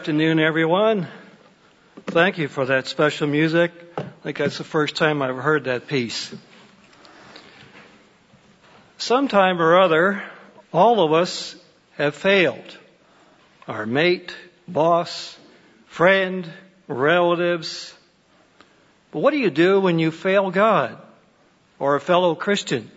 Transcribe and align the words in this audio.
Afternoon, 0.00 0.40
everyone. 0.40 1.08
Thank 2.06 2.38
you 2.38 2.48
for 2.48 2.64
that 2.64 2.86
special 2.86 3.26
music. 3.28 3.70
I 3.98 4.04
think 4.22 4.38
that's 4.38 4.56
the 4.56 4.64
first 4.64 4.96
time 4.96 5.20
I've 5.20 5.36
heard 5.36 5.64
that 5.64 5.88
piece. 5.88 6.34
Sometime 8.96 9.60
or 9.60 9.78
other, 9.78 10.22
all 10.72 11.04
of 11.04 11.12
us 11.12 11.54
have 11.98 12.14
failed. 12.14 12.78
Our 13.68 13.84
mate, 13.84 14.34
boss, 14.66 15.38
friend, 15.88 16.50
relatives. 16.88 17.92
But 19.10 19.18
what 19.18 19.32
do 19.32 19.36
you 19.36 19.50
do 19.50 19.80
when 19.80 19.98
you 19.98 20.10
fail 20.10 20.50
God 20.50 20.96
or 21.78 21.94
a 21.94 22.00
fellow 22.00 22.34
Christian? 22.34 22.90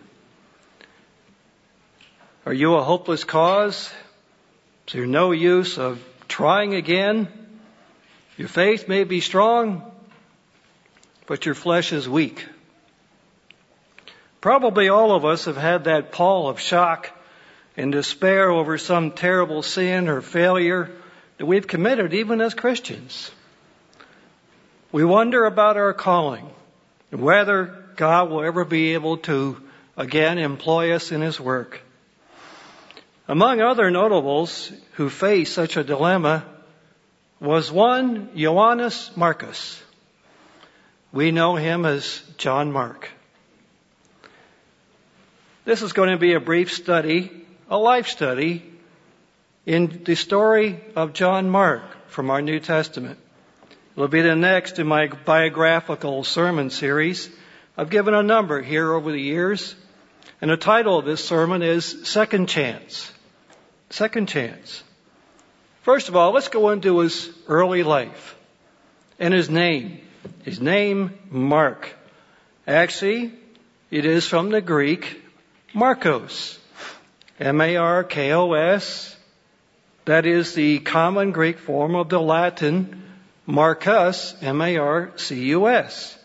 Are 2.46 2.54
you 2.54 2.76
a 2.76 2.82
hopeless 2.82 3.24
cause? 3.24 3.92
Is 4.86 4.94
there 4.94 5.04
no 5.04 5.32
use 5.32 5.76
of 5.76 6.02
trying 6.34 6.74
again. 6.74 7.28
Your 8.36 8.48
faith 8.48 8.88
may 8.88 9.04
be 9.04 9.20
strong, 9.20 9.88
but 11.26 11.46
your 11.46 11.54
flesh 11.54 11.92
is 11.92 12.08
weak. 12.08 12.44
Probably 14.40 14.88
all 14.88 15.12
of 15.12 15.24
us 15.24 15.44
have 15.44 15.56
had 15.56 15.84
that 15.84 16.10
pall 16.10 16.48
of 16.48 16.58
shock 16.58 17.12
and 17.76 17.92
despair 17.92 18.50
over 18.50 18.78
some 18.78 19.12
terrible 19.12 19.62
sin 19.62 20.08
or 20.08 20.22
failure 20.22 20.90
that 21.38 21.46
we've 21.46 21.68
committed 21.68 22.12
even 22.12 22.40
as 22.40 22.52
Christians. 22.52 23.30
We 24.90 25.04
wonder 25.04 25.44
about 25.44 25.76
our 25.76 25.94
calling 25.94 26.50
and 27.12 27.20
whether 27.20 27.84
God 27.94 28.30
will 28.30 28.42
ever 28.42 28.64
be 28.64 28.94
able 28.94 29.18
to 29.18 29.62
again 29.96 30.38
employ 30.38 30.96
us 30.96 31.12
in 31.12 31.20
His 31.20 31.38
work. 31.38 31.83
Among 33.26 33.62
other 33.62 33.90
notables 33.90 34.70
who 34.92 35.08
faced 35.08 35.54
such 35.54 35.78
a 35.78 35.84
dilemma 35.84 36.44
was 37.40 37.72
one 37.72 38.30
Johannes 38.36 39.10
Marcus. 39.16 39.82
We 41.10 41.30
know 41.30 41.56
him 41.56 41.86
as 41.86 42.20
John 42.36 42.70
Mark. 42.70 43.08
This 45.64 45.80
is 45.80 45.94
going 45.94 46.10
to 46.10 46.18
be 46.18 46.34
a 46.34 46.40
brief 46.40 46.70
study, 46.72 47.30
a 47.70 47.78
life 47.78 48.08
study, 48.08 48.62
in 49.64 50.02
the 50.04 50.16
story 50.16 50.78
of 50.94 51.14
John 51.14 51.48
Mark 51.48 51.82
from 52.08 52.28
our 52.28 52.42
New 52.42 52.60
Testament. 52.60 53.18
It'll 53.96 54.08
be 54.08 54.20
the 54.20 54.36
next 54.36 54.78
in 54.78 54.86
my 54.86 55.06
biographical 55.06 56.24
sermon 56.24 56.68
series. 56.68 57.30
I've 57.78 57.88
given 57.88 58.12
a 58.12 58.22
number 58.22 58.60
here 58.60 58.92
over 58.92 59.10
the 59.10 59.20
years, 59.20 59.74
and 60.42 60.50
the 60.50 60.58
title 60.58 60.98
of 60.98 61.06
this 61.06 61.24
sermon 61.24 61.62
is 61.62 62.06
Second 62.06 62.50
Chance. 62.50 63.13
Second 63.94 64.26
chance. 64.26 64.82
First 65.82 66.08
of 66.08 66.16
all, 66.16 66.32
let's 66.32 66.48
go 66.48 66.70
into 66.70 66.98
his 66.98 67.30
early 67.46 67.84
life 67.84 68.34
and 69.20 69.32
his 69.32 69.48
name. 69.48 70.00
His 70.42 70.60
name, 70.60 71.16
Mark. 71.30 71.94
Actually, 72.66 73.32
it 73.92 74.04
is 74.04 74.26
from 74.26 74.50
the 74.50 74.60
Greek 74.60 75.22
Marcos. 75.72 76.58
M-A-R-K-O-S. 77.38 79.16
That 80.06 80.26
is 80.26 80.54
the 80.54 80.80
common 80.80 81.30
Greek 81.30 81.60
form 81.60 81.94
of 81.94 82.08
the 82.08 82.20
Latin 82.20 83.00
Marcus, 83.46 84.34
M-A-R-C-U-S. 84.42 86.18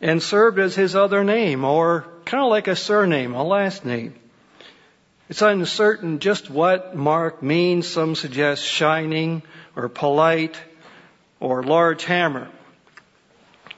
And 0.00 0.20
served 0.20 0.58
as 0.58 0.74
his 0.74 0.96
other 0.96 1.22
name, 1.22 1.64
or 1.64 2.04
kind 2.24 2.42
of 2.42 2.50
like 2.50 2.66
a 2.66 2.74
surname, 2.74 3.32
a 3.36 3.44
last 3.44 3.84
name. 3.84 4.14
It's 5.28 5.42
uncertain 5.42 6.18
just 6.18 6.50
what 6.50 6.96
Mark 6.96 7.42
means. 7.42 7.86
Some 7.86 8.14
suggest 8.14 8.64
shining 8.64 9.42
or 9.76 9.88
polite 9.88 10.60
or 11.40 11.62
large 11.62 12.04
hammer. 12.04 12.48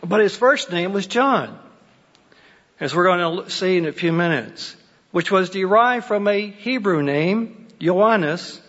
But 0.02 0.20
his 0.20 0.36
first 0.36 0.70
name 0.70 0.92
was 0.92 1.06
John, 1.06 1.58
as 2.80 2.94
we're 2.94 3.04
going 3.04 3.44
to 3.44 3.50
see 3.50 3.78
in 3.78 3.86
a 3.86 3.92
few 3.92 4.12
minutes, 4.12 4.76
which 5.12 5.30
was 5.30 5.50
derived 5.50 6.06
from 6.06 6.28
a 6.28 6.50
Hebrew 6.50 7.02
name, 7.02 7.68
Ioannis, 7.80 8.60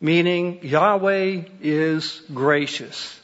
meaning 0.00 0.60
Yahweh 0.62 1.42
is 1.60 2.22
gracious, 2.32 3.18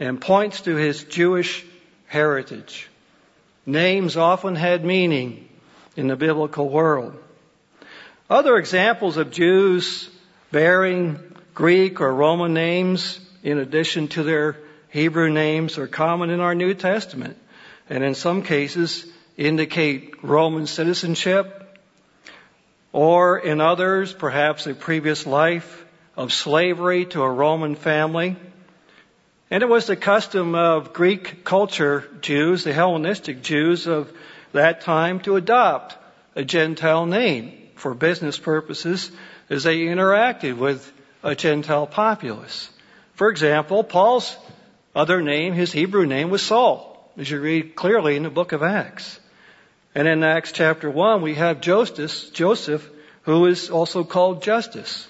and 0.00 0.20
points 0.20 0.62
to 0.62 0.74
his 0.74 1.04
Jewish 1.04 1.64
heritage. 2.06 2.88
Names 3.66 4.16
often 4.16 4.56
had 4.56 4.84
meaning 4.84 5.48
in 5.96 6.08
the 6.08 6.16
biblical 6.16 6.68
world. 6.68 7.16
Other 8.30 8.58
examples 8.58 9.16
of 9.16 9.32
Jews 9.32 10.08
bearing 10.52 11.18
Greek 11.52 12.00
or 12.00 12.14
Roman 12.14 12.54
names 12.54 13.18
in 13.42 13.58
addition 13.58 14.06
to 14.08 14.22
their 14.22 14.56
Hebrew 14.90 15.30
names 15.30 15.78
are 15.78 15.88
common 15.88 16.30
in 16.30 16.38
our 16.38 16.54
New 16.54 16.74
Testament 16.74 17.36
and 17.88 18.04
in 18.04 18.14
some 18.14 18.44
cases 18.44 19.04
indicate 19.36 20.22
Roman 20.22 20.68
citizenship 20.68 21.76
or 22.92 23.36
in 23.40 23.60
others 23.60 24.12
perhaps 24.12 24.68
a 24.68 24.74
previous 24.74 25.26
life 25.26 25.84
of 26.16 26.32
slavery 26.32 27.06
to 27.06 27.22
a 27.24 27.30
Roman 27.30 27.74
family. 27.74 28.36
And 29.50 29.64
it 29.64 29.68
was 29.68 29.88
the 29.88 29.96
custom 29.96 30.54
of 30.54 30.92
Greek 30.92 31.42
culture 31.42 32.08
Jews, 32.20 32.62
the 32.62 32.72
Hellenistic 32.72 33.42
Jews 33.42 33.88
of 33.88 34.12
that 34.52 34.82
time 34.82 35.18
to 35.20 35.34
adopt 35.34 35.96
a 36.36 36.44
Gentile 36.44 37.06
name 37.06 37.59
for 37.80 37.94
business 37.94 38.38
purposes 38.38 39.10
as 39.48 39.64
they 39.64 39.78
interacted 39.78 40.56
with 40.56 40.92
a 41.22 41.34
Gentile 41.34 41.86
populace. 41.86 42.70
For 43.14 43.30
example, 43.30 43.84
Paul's 43.84 44.36
other 44.94 45.20
name, 45.20 45.52
his 45.52 45.72
Hebrew 45.72 46.06
name 46.06 46.30
was 46.30 46.42
Saul, 46.42 47.10
as 47.16 47.30
you 47.30 47.40
read 47.40 47.74
clearly 47.74 48.16
in 48.16 48.22
the 48.22 48.30
book 48.30 48.52
of 48.52 48.62
Acts. 48.62 49.20
And 49.94 50.08
in 50.08 50.22
Acts 50.22 50.52
chapter 50.52 50.90
1, 50.90 51.22
we 51.22 51.34
have 51.34 51.60
Joseph, 51.60 52.32
Joseph, 52.32 52.88
who 53.22 53.46
is 53.46 53.70
also 53.70 54.04
called 54.04 54.42
Justus. 54.42 55.06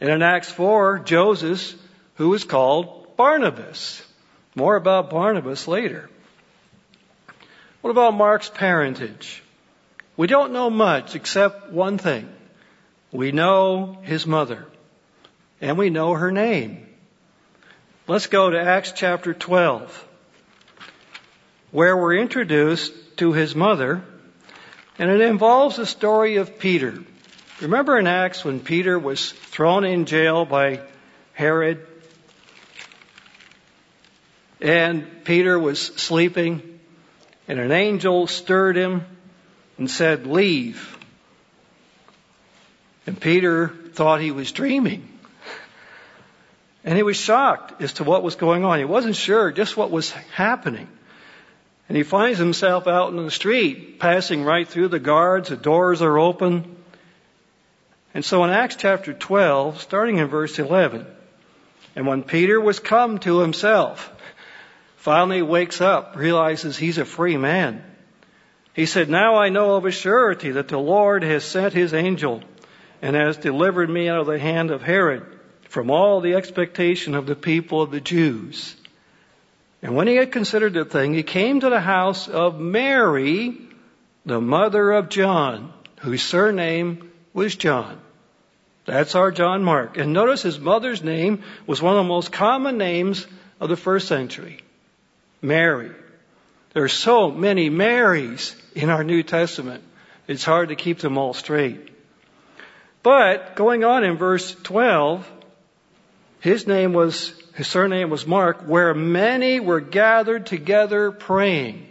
And 0.00 0.10
in 0.10 0.22
Acts 0.22 0.50
4, 0.50 1.00
Joseph, 1.00 1.74
who 2.16 2.32
is 2.34 2.44
called 2.44 3.16
Barnabas. 3.16 4.02
More 4.54 4.76
about 4.76 5.10
Barnabas 5.10 5.68
later. 5.68 6.10
What 7.80 7.90
about 7.90 8.14
Mark's 8.14 8.48
parentage? 8.48 9.43
We 10.16 10.28
don't 10.28 10.52
know 10.52 10.70
much 10.70 11.16
except 11.16 11.72
one 11.72 11.98
thing. 11.98 12.28
We 13.10 13.32
know 13.32 13.98
his 14.02 14.26
mother, 14.26 14.66
and 15.60 15.76
we 15.76 15.90
know 15.90 16.14
her 16.14 16.30
name. 16.30 16.86
Let's 18.06 18.28
go 18.28 18.50
to 18.50 18.60
Acts 18.60 18.92
chapter 18.92 19.34
12, 19.34 20.08
where 21.72 21.96
we're 21.96 22.16
introduced 22.16 22.92
to 23.16 23.32
his 23.32 23.56
mother, 23.56 24.04
and 24.98 25.10
it 25.10 25.20
involves 25.20 25.76
the 25.76 25.86
story 25.86 26.36
of 26.36 26.60
Peter. 26.60 26.94
Remember 27.60 27.98
in 27.98 28.06
Acts 28.06 28.44
when 28.44 28.60
Peter 28.60 28.98
was 28.98 29.32
thrown 29.32 29.84
in 29.84 30.06
jail 30.06 30.44
by 30.44 30.80
Herod? 31.32 31.86
And 34.60 35.24
Peter 35.24 35.58
was 35.58 35.80
sleeping, 35.80 36.78
and 37.48 37.58
an 37.58 37.72
angel 37.72 38.28
stirred 38.28 38.76
him 38.76 39.04
and 39.78 39.90
said, 39.90 40.26
Leave. 40.26 40.98
And 43.06 43.20
Peter 43.20 43.68
thought 43.68 44.20
he 44.20 44.30
was 44.30 44.52
dreaming. 44.52 45.08
And 46.84 46.96
he 46.96 47.02
was 47.02 47.16
shocked 47.16 47.80
as 47.80 47.94
to 47.94 48.04
what 48.04 48.22
was 48.22 48.36
going 48.36 48.64
on. 48.64 48.78
He 48.78 48.84
wasn't 48.84 49.16
sure 49.16 49.50
just 49.50 49.76
what 49.76 49.90
was 49.90 50.10
happening. 50.10 50.88
And 51.88 51.96
he 51.96 52.02
finds 52.02 52.38
himself 52.38 52.86
out 52.86 53.10
in 53.10 53.24
the 53.24 53.30
street, 53.30 53.98
passing 53.98 54.44
right 54.44 54.66
through 54.66 54.88
the 54.88 54.98
guards, 54.98 55.50
the 55.50 55.56
doors 55.56 56.02
are 56.02 56.18
open. 56.18 56.76
And 58.14 58.24
so 58.24 58.44
in 58.44 58.50
Acts 58.50 58.76
chapter 58.76 59.12
12, 59.12 59.80
starting 59.80 60.18
in 60.18 60.28
verse 60.28 60.58
11, 60.58 61.06
and 61.96 62.06
when 62.06 62.22
Peter 62.22 62.60
was 62.60 62.80
come 62.80 63.18
to 63.20 63.38
himself, 63.40 64.10
finally 64.96 65.42
wakes 65.42 65.80
up, 65.80 66.16
realizes 66.16 66.76
he's 66.76 66.98
a 66.98 67.04
free 67.04 67.36
man. 67.36 67.84
He 68.74 68.86
said, 68.86 69.08
Now 69.08 69.36
I 69.36 69.48
know 69.48 69.76
of 69.76 69.86
a 69.86 69.92
surety 69.92 70.50
that 70.52 70.68
the 70.68 70.78
Lord 70.78 71.22
has 71.22 71.44
sent 71.44 71.72
his 71.72 71.94
angel 71.94 72.42
and 73.00 73.14
has 73.14 73.36
delivered 73.36 73.88
me 73.88 74.08
out 74.08 74.20
of 74.20 74.26
the 74.26 74.38
hand 74.38 74.70
of 74.70 74.82
Herod 74.82 75.24
from 75.68 75.90
all 75.90 76.20
the 76.20 76.34
expectation 76.34 77.14
of 77.14 77.26
the 77.26 77.36
people 77.36 77.80
of 77.80 77.92
the 77.92 78.00
Jews. 78.00 78.76
And 79.80 79.94
when 79.94 80.08
he 80.08 80.16
had 80.16 80.32
considered 80.32 80.72
the 80.74 80.84
thing, 80.84 81.14
he 81.14 81.22
came 81.22 81.60
to 81.60 81.70
the 81.70 81.80
house 81.80 82.28
of 82.28 82.58
Mary, 82.58 83.56
the 84.26 84.40
mother 84.40 84.92
of 84.92 85.08
John, 85.08 85.72
whose 86.00 86.22
surname 86.22 87.12
was 87.32 87.54
John. 87.54 88.00
That's 88.86 89.14
our 89.14 89.30
John 89.30 89.62
Mark. 89.62 89.98
And 89.98 90.12
notice 90.12 90.42
his 90.42 90.58
mother's 90.58 91.02
name 91.02 91.42
was 91.66 91.80
one 91.80 91.96
of 91.96 92.04
the 92.04 92.08
most 92.08 92.32
common 92.32 92.76
names 92.76 93.26
of 93.60 93.68
the 93.68 93.76
first 93.76 94.08
century. 94.08 94.60
Mary. 95.40 95.90
There 96.74 96.82
are 96.82 96.88
so 96.88 97.30
many 97.30 97.70
Marys 97.70 98.56
in 98.74 98.90
our 98.90 99.04
New 99.04 99.22
Testament. 99.22 99.84
It's 100.26 100.44
hard 100.44 100.70
to 100.70 100.74
keep 100.74 100.98
them 100.98 101.16
all 101.16 101.32
straight. 101.32 101.88
But 103.04 103.54
going 103.54 103.84
on 103.84 104.02
in 104.02 104.16
verse 104.16 104.56
12, 104.64 105.30
his 106.40 106.66
name 106.66 106.92
was, 106.92 107.32
his 107.54 107.68
surname 107.68 108.10
was 108.10 108.26
Mark, 108.26 108.62
where 108.62 108.92
many 108.92 109.60
were 109.60 109.80
gathered 109.80 110.46
together 110.46 111.12
praying. 111.12 111.86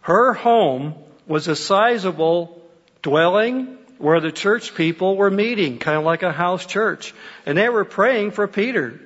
Her 0.00 0.32
home 0.32 0.94
was 1.26 1.48
a 1.48 1.56
sizable 1.56 2.62
dwelling 3.02 3.76
where 3.98 4.20
the 4.20 4.32
church 4.32 4.74
people 4.74 5.14
were 5.14 5.30
meeting, 5.30 5.78
kind 5.78 5.98
of 5.98 6.04
like 6.04 6.22
a 6.22 6.32
house 6.32 6.64
church. 6.64 7.12
And 7.44 7.58
they 7.58 7.68
were 7.68 7.84
praying 7.84 8.30
for 8.30 8.48
Peter 8.48 8.98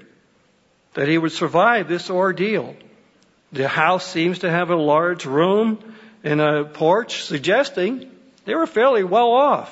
that 0.92 1.08
he 1.08 1.18
would 1.18 1.32
survive 1.32 1.88
this 1.88 2.10
ordeal. 2.10 2.76
The 3.54 3.68
house 3.68 4.04
seems 4.04 4.40
to 4.40 4.50
have 4.50 4.70
a 4.70 4.76
large 4.76 5.26
room 5.26 5.78
and 6.24 6.40
a 6.40 6.64
porch, 6.64 7.22
suggesting 7.22 8.10
they 8.46 8.54
were 8.56 8.66
fairly 8.66 9.04
well 9.04 9.30
off. 9.30 9.70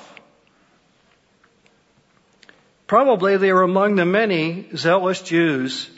Probably 2.87 3.39
they 3.39 3.53
were 3.53 3.65
among 3.65 3.97
the 3.97 4.05
many 4.05 4.69
zealous 4.77 5.21
Jews 5.21 5.91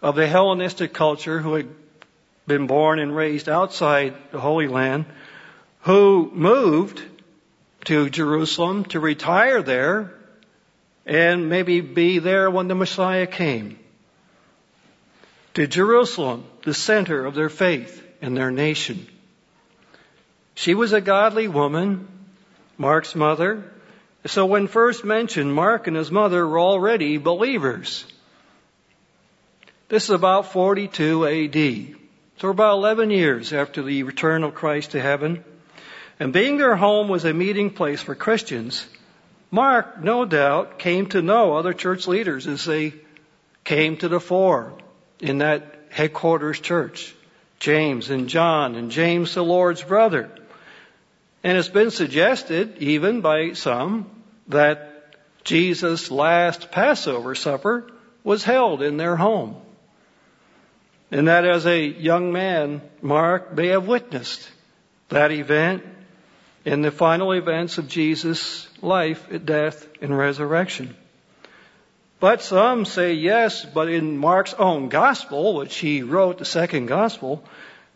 of 0.00 0.16
the 0.16 0.26
Hellenistic 0.26 0.94
culture 0.94 1.38
who 1.38 1.56
had 1.56 1.68
been 2.46 2.66
born 2.66 2.98
and 2.98 3.14
raised 3.14 3.50
outside 3.50 4.14
the 4.30 4.40
Holy 4.40 4.66
Land, 4.66 5.04
who 5.80 6.30
moved 6.32 7.02
to 7.84 8.08
Jerusalem 8.08 8.86
to 8.86 8.98
retire 8.98 9.60
there 9.60 10.14
and 11.04 11.50
maybe 11.50 11.82
be 11.82 12.18
there 12.18 12.50
when 12.50 12.68
the 12.68 12.74
Messiah 12.74 13.26
came. 13.26 13.78
To 15.52 15.66
Jerusalem, 15.66 16.46
the 16.66 16.74
center 16.74 17.24
of 17.24 17.36
their 17.36 17.48
faith 17.48 18.04
and 18.20 18.36
their 18.36 18.50
nation. 18.50 19.06
She 20.56 20.74
was 20.74 20.92
a 20.92 21.00
godly 21.00 21.46
woman, 21.46 22.08
Mark's 22.76 23.14
mother, 23.14 23.62
so 24.26 24.46
when 24.46 24.66
first 24.66 25.04
mentioned, 25.04 25.54
Mark 25.54 25.86
and 25.86 25.96
his 25.96 26.10
mother 26.10 26.44
were 26.44 26.58
already 26.58 27.18
believers. 27.18 28.04
This 29.88 30.04
is 30.04 30.10
about 30.10 30.52
42 30.52 31.26
AD. 31.26 31.96
So 32.38 32.48
about 32.48 32.78
11 32.78 33.10
years 33.10 33.52
after 33.52 33.84
the 33.84 34.02
return 34.02 34.42
of 34.42 34.56
Christ 34.56 34.90
to 34.90 35.00
heaven. 35.00 35.44
And 36.18 36.32
being 36.32 36.56
their 36.56 36.74
home 36.74 37.06
was 37.06 37.24
a 37.24 37.32
meeting 37.32 37.70
place 37.70 38.02
for 38.02 38.16
Christians, 38.16 38.84
Mark, 39.52 40.02
no 40.02 40.24
doubt, 40.24 40.80
came 40.80 41.06
to 41.10 41.22
know 41.22 41.54
other 41.54 41.72
church 41.72 42.08
leaders 42.08 42.48
as 42.48 42.64
they 42.64 42.94
came 43.62 43.96
to 43.98 44.08
the 44.08 44.18
fore 44.18 44.76
in 45.20 45.38
that 45.38 45.75
headquarters 45.96 46.60
church. 46.60 47.14
James 47.58 48.10
and 48.10 48.28
John 48.28 48.74
and 48.74 48.90
James 48.90 49.32
the 49.32 49.42
Lord's 49.42 49.82
brother. 49.82 50.30
And 51.42 51.56
it's 51.56 51.70
been 51.70 51.90
suggested, 51.90 52.76
even 52.82 53.22
by 53.22 53.54
some, 53.54 54.10
that 54.48 55.14
Jesus' 55.42 56.10
last 56.10 56.70
Passover 56.70 57.34
supper 57.34 57.90
was 58.22 58.44
held 58.44 58.82
in 58.82 58.98
their 58.98 59.16
home. 59.16 59.56
And 61.10 61.28
that 61.28 61.46
as 61.46 61.64
a 61.64 61.80
young 61.80 62.30
man, 62.30 62.82
Mark 63.00 63.54
may 63.54 63.68
have 63.68 63.88
witnessed 63.88 64.46
that 65.08 65.32
event 65.32 65.82
in 66.66 66.82
the 66.82 66.90
final 66.90 67.32
events 67.32 67.78
of 67.78 67.88
Jesus' 67.88 68.68
life, 68.82 69.26
death, 69.46 69.88
and 70.02 70.18
resurrection. 70.18 70.94
But 72.18 72.42
some 72.42 72.84
say 72.86 73.12
yes, 73.12 73.64
but 73.64 73.88
in 73.88 74.16
Mark's 74.16 74.54
own 74.54 74.88
gospel, 74.88 75.54
which 75.54 75.76
he 75.76 76.02
wrote, 76.02 76.38
the 76.38 76.44
second 76.44 76.86
gospel, 76.86 77.44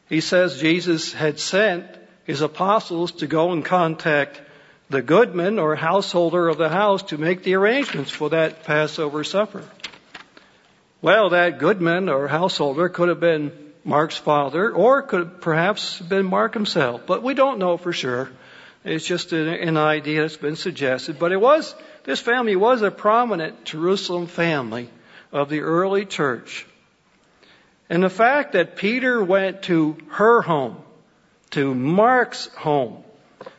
he 0.09 0.21
says 0.21 0.61
Jesus 0.61 1.13
had 1.13 1.39
sent 1.41 1.87
his 2.25 2.43
apostles 2.43 3.13
to 3.13 3.27
go 3.27 3.53
and 3.53 3.65
contact 3.65 4.41
the 4.91 5.01
goodman 5.01 5.59
or 5.59 5.75
householder 5.77 6.49
of 6.49 6.59
the 6.59 6.69
house 6.69 7.05
to 7.05 7.19
make 7.19 7.45
the 7.45 7.55
arrangements 7.55 8.11
for 8.11 8.31
that 8.31 8.65
Passover 8.65 9.25
supper. 9.25 9.65
Well, 11.01 11.31
that 11.31 11.59
goodman 11.59 12.09
or 12.09 12.29
householder 12.29 12.89
could 12.89 13.09
have 13.09 13.21
been 13.21 13.53
Mark's 13.85 14.17
father 14.17 14.71
or 14.71 15.03
could 15.03 15.21
have 15.21 15.41
perhaps 15.41 15.99
been 15.99 16.27
Mark 16.27 16.53
himself, 16.53 17.07
but 17.07 17.23
we 17.23 17.33
don't 17.35 17.59
know 17.59 17.79
for 17.79 17.93
sure. 17.93 18.31
It's 18.85 19.07
just 19.07 19.33
an, 19.33 19.77
idea 19.77 20.23
that's 20.23 20.37
been 20.37 20.57
suggested, 20.57 21.19
but 21.19 21.33
it 21.33 21.41
was, 21.41 21.75
this 22.05 22.21
family 22.21 22.57
was 22.57 22.83
a 22.83 22.91
prominent 22.91 23.65
Jerusalem 23.65 24.27
family 24.27 24.89
of 25.33 25.49
the 25.49 25.61
early 25.61 26.07
church. 26.07 26.67
And 27.89 28.03
the 28.03 28.11
fact 28.11 28.53
that 28.53 28.77
Peter 28.77 29.23
went 29.23 29.63
to 29.65 29.97
her 30.11 30.43
home, 30.43 30.77
to 31.51 31.75
Mark's 31.75 32.47
home, 32.55 33.03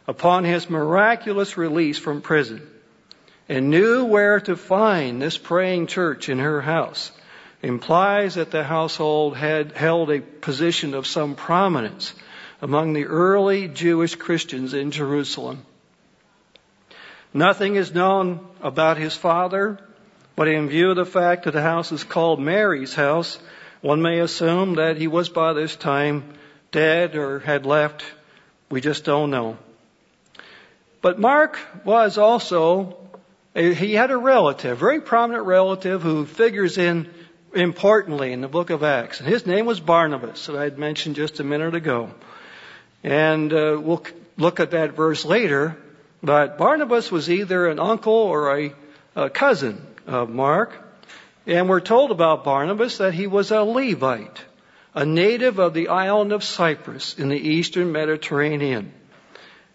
upon 0.08 0.44
his 0.44 0.70
miraculous 0.70 1.58
release 1.58 1.98
from 1.98 2.22
prison 2.22 2.68
and 3.50 3.70
knew 3.70 4.06
where 4.06 4.40
to 4.40 4.56
find 4.56 5.22
this 5.22 5.38
praying 5.38 5.88
church 5.88 6.30
in 6.30 6.40
her 6.40 6.62
house 6.62 7.12
implies 7.62 8.36
that 8.36 8.52
the 8.52 8.64
household 8.64 9.36
had 9.36 9.74
held 9.74 10.10
a 10.10 10.22
position 10.22 10.94
of 10.94 11.06
some 11.06 11.36
prominence 11.36 12.14
among 12.62 12.94
the 12.94 13.06
early 13.06 13.68
Jewish 13.68 14.16
Christians 14.16 14.74
in 14.74 14.92
Jerusalem. 14.92 15.66
Nothing 17.34 17.76
is 17.76 17.94
known 17.94 18.46
about 18.62 18.98
his 18.98 19.16
father, 19.16 19.80
but 20.36 20.48
in 20.48 20.68
view 20.68 20.90
of 20.90 20.98
the 20.98 21.06
fact 21.06 21.46
that 21.46 21.52
the 21.52 21.62
house 21.62 21.92
is 21.92 22.04
called 22.04 22.42
Mary's 22.42 22.94
house, 22.94 23.40
one 23.82 24.02
may 24.02 24.20
assume 24.20 24.76
that 24.76 24.98
he 24.98 25.08
was 25.08 25.30
by 25.30 25.54
this 25.54 25.76
time 25.76 26.24
dead 26.72 27.16
or 27.16 27.40
had 27.40 27.66
left. 27.66 28.04
We 28.70 28.82
just 28.82 29.06
don't 29.06 29.32
know. 29.32 29.58
But 31.02 31.20
Mark 31.20 31.58
was 31.84 32.18
also, 32.18 32.98
he 33.56 33.94
had 33.94 34.12
a 34.12 34.18
relative, 34.18 34.78
very 34.78 35.02
prominent 35.02 35.46
relative 35.46 36.02
who 36.02 36.26
figures 36.26 36.78
in 36.78 37.10
importantly 37.54 38.34
in 38.34 38.42
the 38.42 38.48
book 38.48 38.70
of 38.70 38.84
Acts. 38.84 39.20
And 39.20 39.28
his 39.28 39.46
name 39.46 39.66
was 39.66 39.80
Barnabas, 39.80 40.46
that 40.46 40.56
I 40.56 40.64
had 40.64 40.78
mentioned 40.78 41.16
just 41.16 41.40
a 41.40 41.44
minute 41.44 41.76
ago. 41.76 42.12
And 43.04 43.52
uh, 43.52 43.80
we'll 43.82 44.06
look 44.38 44.60
at 44.60 44.72
that 44.72 44.96
verse 44.96 45.26
later. 45.26 45.78
But 46.24 46.58
Barnabas 46.58 47.12
was 47.12 47.30
either 47.30 47.68
an 47.68 47.80
uncle 47.80 48.14
or 48.14 48.58
a, 48.58 48.74
a 49.16 49.30
cousin 49.30 49.86
of 50.08 50.30
Mark. 50.30 50.74
And 51.48 51.68
we're 51.68 51.82
told 51.82 52.12
about 52.12 52.44
Barnabas 52.44 53.00
that 53.00 53.14
he 53.14 53.28
was 53.28 53.52
a 53.52 53.64
Levite, 53.64 54.46
a 54.94 55.06
native 55.06 55.60
of 55.60 55.74
the 55.74 55.88
island 55.88 56.32
of 56.32 56.44
Cyprus 56.44 57.18
in 57.18 57.30
the 57.30 57.38
eastern 57.38 57.92
Mediterranean 57.92 58.94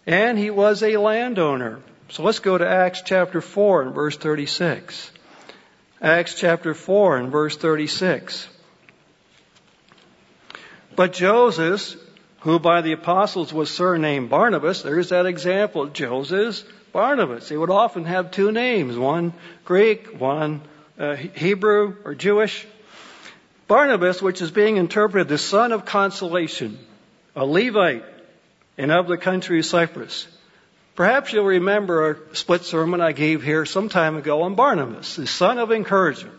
and 0.06 0.38
he 0.38 0.50
was 0.50 0.82
a 0.82 0.96
landowner. 0.96 1.80
So 2.10 2.22
let's 2.22 2.38
go 2.38 2.56
to 2.56 2.66
Acts 2.66 3.02
chapter 3.04 3.40
4 3.40 3.82
and 3.82 3.94
verse 3.94 4.16
36. 4.16 5.10
Acts 6.00 6.34
chapter 6.34 6.74
4 6.74 7.16
and 7.18 7.32
verse 7.32 7.56
36. 7.56 8.48
But 10.94 11.12
Joseph, 11.12 11.96
who 12.46 12.60
by 12.60 12.80
the 12.80 12.92
apostles 12.92 13.52
was 13.52 13.68
surnamed 13.68 14.30
Barnabas, 14.30 14.82
there's 14.82 15.08
that 15.08 15.26
example, 15.26 15.86
Joseph, 15.86 16.62
Barnabas. 16.92 17.48
He 17.48 17.56
would 17.56 17.70
often 17.70 18.04
have 18.04 18.30
two 18.30 18.52
names, 18.52 18.96
one 18.96 19.32
Greek, 19.64 20.20
one 20.20 20.60
uh, 20.96 21.16
Hebrew 21.16 21.96
or 22.04 22.14
Jewish. 22.14 22.64
Barnabas, 23.66 24.22
which 24.22 24.40
is 24.40 24.52
being 24.52 24.76
interpreted 24.76 25.26
the 25.26 25.38
son 25.38 25.72
of 25.72 25.86
consolation, 25.86 26.78
a 27.34 27.44
Levite, 27.44 28.04
and 28.78 28.92
of 28.92 29.08
the 29.08 29.18
country 29.18 29.58
of 29.58 29.66
Cyprus. 29.66 30.28
Perhaps 30.94 31.32
you'll 31.32 31.46
remember 31.46 32.12
a 32.12 32.36
split 32.36 32.62
sermon 32.62 33.00
I 33.00 33.10
gave 33.10 33.42
here 33.42 33.66
some 33.66 33.88
time 33.88 34.14
ago 34.14 34.42
on 34.42 34.54
Barnabas, 34.54 35.16
the 35.16 35.26
son 35.26 35.58
of 35.58 35.72
encouragement. 35.72 36.38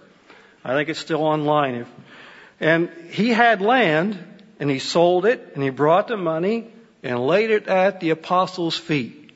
I 0.63 0.73
think 0.73 0.87
it's 0.87 1.01
still 1.01 1.25
online. 1.25 1.85
And 2.61 2.89
he 3.11 3.27
had 3.27 3.61
land, 3.61 4.37
and 4.59 4.69
he 4.69 4.79
sold 4.79 5.25
it, 5.25 5.51
and 5.53 5.63
he 5.63 5.69
brought 5.69 6.07
the 6.07 6.17
money, 6.17 6.67
and 7.03 7.25
laid 7.25 7.51
it 7.51 7.67
at 7.67 7.99
the 7.99 8.09
apostles' 8.09 8.77
feet. 8.77 9.31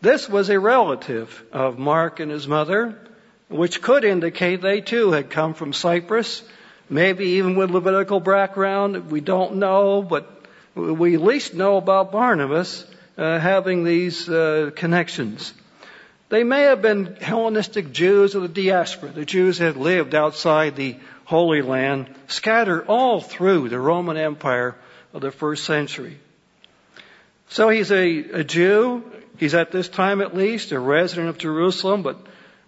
This 0.00 0.28
was 0.28 0.48
a 0.48 0.58
relative 0.58 1.44
of 1.52 1.78
Mark 1.78 2.20
and 2.20 2.30
his 2.30 2.48
mother, 2.48 2.98
which 3.48 3.82
could 3.82 4.04
indicate 4.04 4.62
they 4.62 4.80
too 4.80 5.12
had 5.12 5.28
come 5.28 5.54
from 5.54 5.72
Cyprus, 5.72 6.42
maybe 6.88 7.24
even 7.38 7.54
with 7.56 7.70
Levitical 7.70 8.20
background. 8.20 9.10
We 9.10 9.20
don't 9.20 9.56
know, 9.56 10.02
but 10.02 10.46
we 10.74 11.14
at 11.14 11.20
least 11.20 11.52
know 11.52 11.76
about 11.76 12.12
Barnabas 12.12 12.86
uh, 13.18 13.38
having 13.38 13.84
these 13.84 14.28
uh, 14.28 14.70
connections. 14.74 15.52
They 16.30 16.44
may 16.44 16.62
have 16.62 16.80
been 16.80 17.16
Hellenistic 17.16 17.92
Jews 17.92 18.34
of 18.36 18.42
the 18.42 18.48
diaspora, 18.48 19.10
the 19.10 19.24
Jews 19.24 19.58
that 19.58 19.76
lived 19.76 20.14
outside 20.14 20.76
the 20.76 20.96
Holy 21.30 21.62
Land, 21.62 22.12
scattered 22.26 22.86
all 22.88 23.20
through 23.20 23.68
the 23.68 23.78
Roman 23.78 24.16
Empire 24.16 24.74
of 25.14 25.20
the 25.20 25.30
first 25.30 25.62
century. 25.62 26.18
So 27.50 27.68
he's 27.68 27.92
a, 27.92 28.18
a 28.40 28.42
Jew. 28.42 29.04
He's 29.38 29.54
at 29.54 29.70
this 29.70 29.88
time 29.88 30.20
at 30.22 30.34
least 30.34 30.72
a 30.72 30.80
resident 30.80 31.28
of 31.28 31.38
Jerusalem, 31.38 32.02
but 32.02 32.18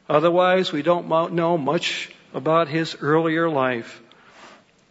otherwise 0.08 0.70
we 0.70 0.82
don't 0.82 1.08
know 1.34 1.58
much 1.58 2.14
about 2.32 2.68
his 2.68 2.96
earlier 3.00 3.50
life. 3.50 4.00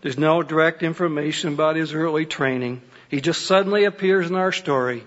There's 0.01 0.17
no 0.17 0.43
direct 0.43 0.83
information 0.83 1.53
about 1.53 1.77
his 1.77 1.93
early 1.93 2.25
training. 2.25 2.81
He 3.07 3.21
just 3.21 3.45
suddenly 3.45 3.85
appears 3.85 4.29
in 4.29 4.35
our 4.35 4.51
story. 4.51 5.05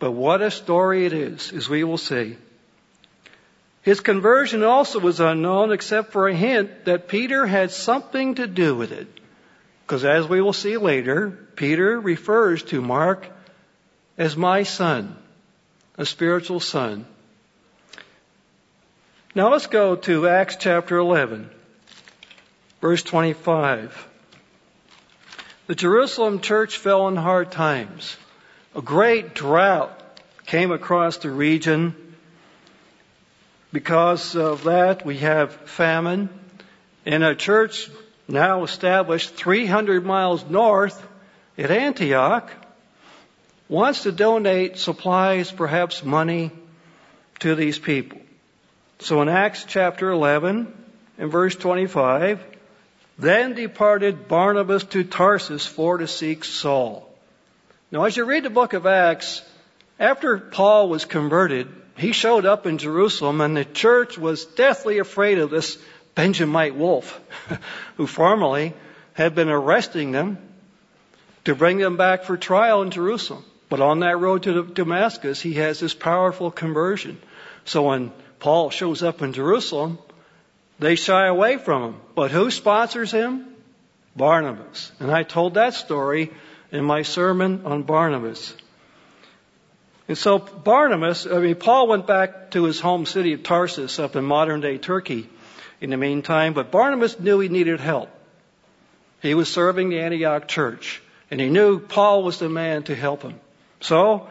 But 0.00 0.10
what 0.10 0.42
a 0.42 0.50
story 0.50 1.06
it 1.06 1.12
is, 1.12 1.52
as 1.52 1.68
we 1.68 1.84
will 1.84 1.98
see. 1.98 2.36
His 3.82 4.00
conversion 4.00 4.62
also 4.62 5.00
was 5.00 5.18
unknown 5.18 5.72
except 5.72 6.12
for 6.12 6.28
a 6.28 6.34
hint 6.34 6.84
that 6.84 7.08
Peter 7.08 7.46
had 7.46 7.72
something 7.72 8.36
to 8.36 8.46
do 8.46 8.76
with 8.76 8.92
it. 8.92 9.08
Because 9.84 10.04
as 10.04 10.26
we 10.26 10.40
will 10.40 10.52
see 10.52 10.76
later, 10.76 11.30
Peter 11.56 12.00
refers 12.00 12.62
to 12.64 12.80
Mark 12.80 13.26
as 14.16 14.36
my 14.36 14.62
son, 14.62 15.16
a 15.98 16.06
spiritual 16.06 16.60
son. 16.60 17.06
Now 19.34 19.50
let's 19.50 19.66
go 19.66 19.96
to 19.96 20.28
Acts 20.28 20.56
chapter 20.60 20.96
11, 20.98 21.50
verse 22.80 23.02
25. 23.02 24.08
The 25.66 25.74
Jerusalem 25.74 26.40
church 26.40 26.76
fell 26.76 27.08
in 27.08 27.16
hard 27.16 27.50
times. 27.50 28.16
A 28.76 28.82
great 28.82 29.34
drought 29.34 29.98
came 30.46 30.70
across 30.70 31.16
the 31.16 31.30
region. 31.30 31.96
Because 33.72 34.36
of 34.36 34.64
that, 34.64 35.06
we 35.06 35.18
have 35.18 35.52
famine. 35.52 36.28
And 37.06 37.24
a 37.24 37.34
church 37.34 37.90
now 38.28 38.64
established 38.64 39.34
300 39.34 40.04
miles 40.04 40.44
north 40.48 41.04
at 41.56 41.70
Antioch 41.70 42.50
wants 43.68 44.02
to 44.02 44.12
donate 44.12 44.78
supplies, 44.78 45.50
perhaps 45.50 46.04
money, 46.04 46.50
to 47.40 47.54
these 47.54 47.78
people. 47.78 48.20
So 48.98 49.22
in 49.22 49.28
Acts 49.28 49.64
chapter 49.66 50.10
11 50.10 50.72
and 51.18 51.30
verse 51.30 51.56
25, 51.56 52.44
then 53.18 53.54
departed 53.54 54.28
Barnabas 54.28 54.84
to 54.84 55.02
Tarsus 55.02 55.66
for 55.66 55.98
to 55.98 56.06
seek 56.06 56.44
Saul. 56.44 57.08
Now 57.90 58.04
as 58.04 58.16
you 58.16 58.24
read 58.24 58.44
the 58.44 58.50
book 58.50 58.74
of 58.74 58.86
Acts, 58.86 59.42
after 59.98 60.38
Paul 60.38 60.88
was 60.88 61.04
converted, 61.04 61.68
he 61.96 62.12
showed 62.12 62.46
up 62.46 62.66
in 62.66 62.78
Jerusalem 62.78 63.40
and 63.40 63.56
the 63.56 63.64
church 63.64 64.18
was 64.18 64.44
deathly 64.44 64.98
afraid 64.98 65.38
of 65.38 65.50
this 65.50 65.78
Benjamite 66.14 66.74
wolf 66.74 67.20
who 67.96 68.06
formerly 68.06 68.74
had 69.14 69.34
been 69.34 69.48
arresting 69.48 70.12
them 70.12 70.38
to 71.44 71.54
bring 71.54 71.78
them 71.78 71.96
back 71.96 72.24
for 72.24 72.36
trial 72.36 72.82
in 72.82 72.90
Jerusalem. 72.90 73.44
But 73.68 73.80
on 73.80 74.00
that 74.00 74.18
road 74.18 74.42
to 74.42 74.64
Damascus, 74.64 75.40
he 75.40 75.54
has 75.54 75.80
this 75.80 75.94
powerful 75.94 76.50
conversion. 76.50 77.18
So 77.64 77.84
when 77.84 78.12
Paul 78.38 78.70
shows 78.70 79.02
up 79.02 79.22
in 79.22 79.32
Jerusalem, 79.32 79.98
they 80.78 80.94
shy 80.94 81.26
away 81.26 81.56
from 81.56 81.82
him. 81.82 82.00
But 82.14 82.30
who 82.30 82.50
sponsors 82.50 83.10
him? 83.10 83.46
Barnabas. 84.14 84.92
And 85.00 85.10
I 85.10 85.22
told 85.22 85.54
that 85.54 85.74
story 85.74 86.30
in 86.70 86.84
my 86.84 87.02
sermon 87.02 87.62
on 87.64 87.82
Barnabas. 87.82 88.54
And 90.12 90.18
so 90.18 90.38
Barnabas, 90.38 91.26
I 91.26 91.38
mean, 91.38 91.54
Paul 91.54 91.88
went 91.88 92.06
back 92.06 92.50
to 92.50 92.64
his 92.64 92.78
home 92.78 93.06
city 93.06 93.32
of 93.32 93.44
Tarsus 93.44 93.98
up 93.98 94.14
in 94.14 94.26
modern 94.26 94.60
day 94.60 94.76
Turkey 94.76 95.26
in 95.80 95.88
the 95.88 95.96
meantime, 95.96 96.52
but 96.52 96.70
Barnabas 96.70 97.18
knew 97.18 97.40
he 97.40 97.48
needed 97.48 97.80
help. 97.80 98.10
He 99.22 99.32
was 99.32 99.50
serving 99.50 99.88
the 99.88 100.00
Antioch 100.00 100.46
church, 100.46 101.00
and 101.30 101.40
he 101.40 101.48
knew 101.48 101.80
Paul 101.80 102.24
was 102.24 102.38
the 102.38 102.50
man 102.50 102.82
to 102.82 102.94
help 102.94 103.22
him. 103.22 103.40
So 103.80 104.28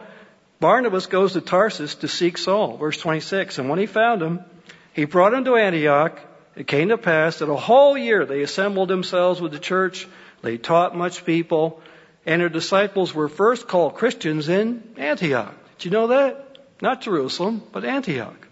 Barnabas 0.60 1.06
goes 1.06 1.32
to 1.32 1.40
Tarsus 1.40 1.96
to 1.96 2.06
seek 2.06 2.38
Saul, 2.38 2.76
verse 2.76 2.98
26. 2.98 3.58
And 3.58 3.68
when 3.68 3.80
he 3.80 3.86
found 3.86 4.22
him, 4.22 4.44
he 4.92 5.04
brought 5.04 5.34
him 5.34 5.44
to 5.46 5.56
Antioch. 5.56 6.16
It 6.54 6.68
came 6.68 6.90
to 6.90 6.96
pass 6.96 7.40
that 7.40 7.50
a 7.50 7.56
whole 7.56 7.98
year 7.98 8.24
they 8.24 8.42
assembled 8.42 8.88
themselves 8.88 9.40
with 9.40 9.50
the 9.50 9.58
church. 9.58 10.06
They 10.42 10.58
taught 10.58 10.96
much 10.96 11.24
people, 11.24 11.82
and 12.24 12.40
their 12.40 12.48
disciples 12.48 13.12
were 13.12 13.28
first 13.28 13.66
called 13.66 13.96
Christians 13.96 14.48
in 14.48 14.84
Antioch. 14.96 15.56
Did 15.82 15.86
you 15.86 15.98
know 15.98 16.06
that? 16.06 16.58
Not 16.80 17.00
Jerusalem, 17.00 17.60
but 17.72 17.84
Antioch. 17.84 18.46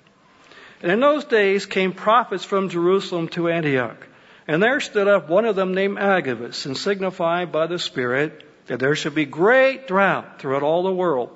And 0.83 0.91
in 0.91 0.99
those 0.99 1.25
days 1.25 1.65
came 1.65 1.93
prophets 1.93 2.45
from 2.45 2.71
Jerusalem 2.71 3.29
to 3.29 3.49
Antioch. 3.49 4.05
And 4.49 4.61
there 4.61 4.81
stood 4.81 5.07
up 5.07 5.29
one 5.29 5.45
of 5.45 5.55
them 5.55 5.73
named 5.73 6.01
Agabus, 6.01 6.67
and 6.67 6.77
signified 6.77 7.53
by 7.53 7.69
the 7.69 7.79
Spirit 7.79 8.45
that 8.67 8.81
there 8.81 8.97
should 8.97 9.15
be 9.15 9.27
great 9.27 9.87
drought 9.87 10.41
throughout 10.41 10.65
all 10.65 10.83
the 10.83 10.93
world 10.93 11.31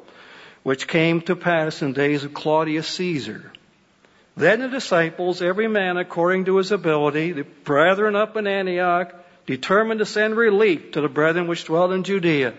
which 0.64 0.88
came 0.88 1.20
to 1.20 1.36
pass 1.36 1.80
in 1.80 1.92
days 1.92 2.24
of 2.24 2.34
Claudius 2.34 2.88
Caesar. 2.88 3.52
Then 4.36 4.62
the 4.62 4.68
disciples, 4.68 5.42
every 5.42 5.68
man 5.68 5.96
according 5.96 6.46
to 6.46 6.56
his 6.56 6.72
ability, 6.72 7.30
the 7.30 7.44
brethren 7.44 8.16
up 8.16 8.36
in 8.36 8.48
Antioch, 8.48 9.14
determined 9.46 10.00
to 10.00 10.06
send 10.06 10.36
relief 10.36 10.90
to 10.92 11.00
the 11.00 11.08
brethren 11.08 11.46
which 11.46 11.66
dwelt 11.66 11.92
in 11.92 12.02
Judea, 12.02 12.54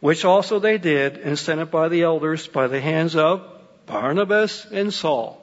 which 0.00 0.24
also 0.24 0.58
they 0.58 0.78
did, 0.78 1.18
and 1.18 1.38
sent 1.38 1.60
it 1.60 1.70
by 1.70 1.88
the 1.88 2.02
elders 2.02 2.46
by 2.46 2.66
the 2.66 2.80
hands 2.80 3.16
of 3.16 3.46
Barnabas 3.86 4.66
and 4.70 4.92
Saul. 4.92 5.40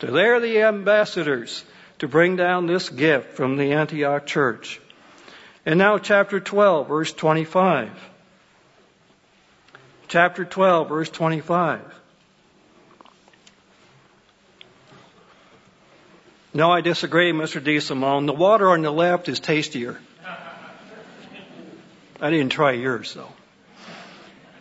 So 0.00 0.08
they're 0.08 0.40
the 0.40 0.62
ambassadors 0.62 1.64
to 2.00 2.08
bring 2.08 2.36
down 2.36 2.66
this 2.66 2.88
gift 2.88 3.34
from 3.34 3.56
the 3.56 3.72
Antioch 3.72 4.26
church. 4.26 4.80
And 5.64 5.78
now 5.78 5.98
chapter 5.98 6.40
12, 6.40 6.88
verse 6.88 7.12
25 7.12 7.90
chapter 10.12 10.44
12, 10.44 10.90
verse 10.90 11.08
25. 11.08 11.80
No, 16.52 16.70
I 16.70 16.82
disagree, 16.82 17.32
Mr. 17.32 17.64
D. 17.64 17.80
Simone. 17.80 18.26
The 18.26 18.34
water 18.34 18.68
on 18.68 18.82
the 18.82 18.90
left 18.90 19.30
is 19.30 19.40
tastier. 19.40 19.98
I 22.20 22.28
didn't 22.28 22.50
try 22.50 22.72
yours, 22.72 23.14
though. 23.14 23.32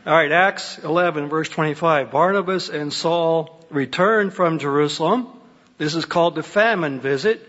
All 0.03 0.13
right, 0.13 0.31
Acts 0.31 0.79
11, 0.79 1.29
verse 1.29 1.48
25. 1.48 2.10
Barnabas 2.10 2.70
and 2.70 2.91
Saul 2.91 3.63
returned 3.70 4.34
from 4.34 4.58
Jerusalem. 4.58 5.27
This 5.77 5.93
is 5.93 6.05
called 6.05 6.34
the 6.34 6.41
famine 6.41 7.00
visit. 7.00 7.48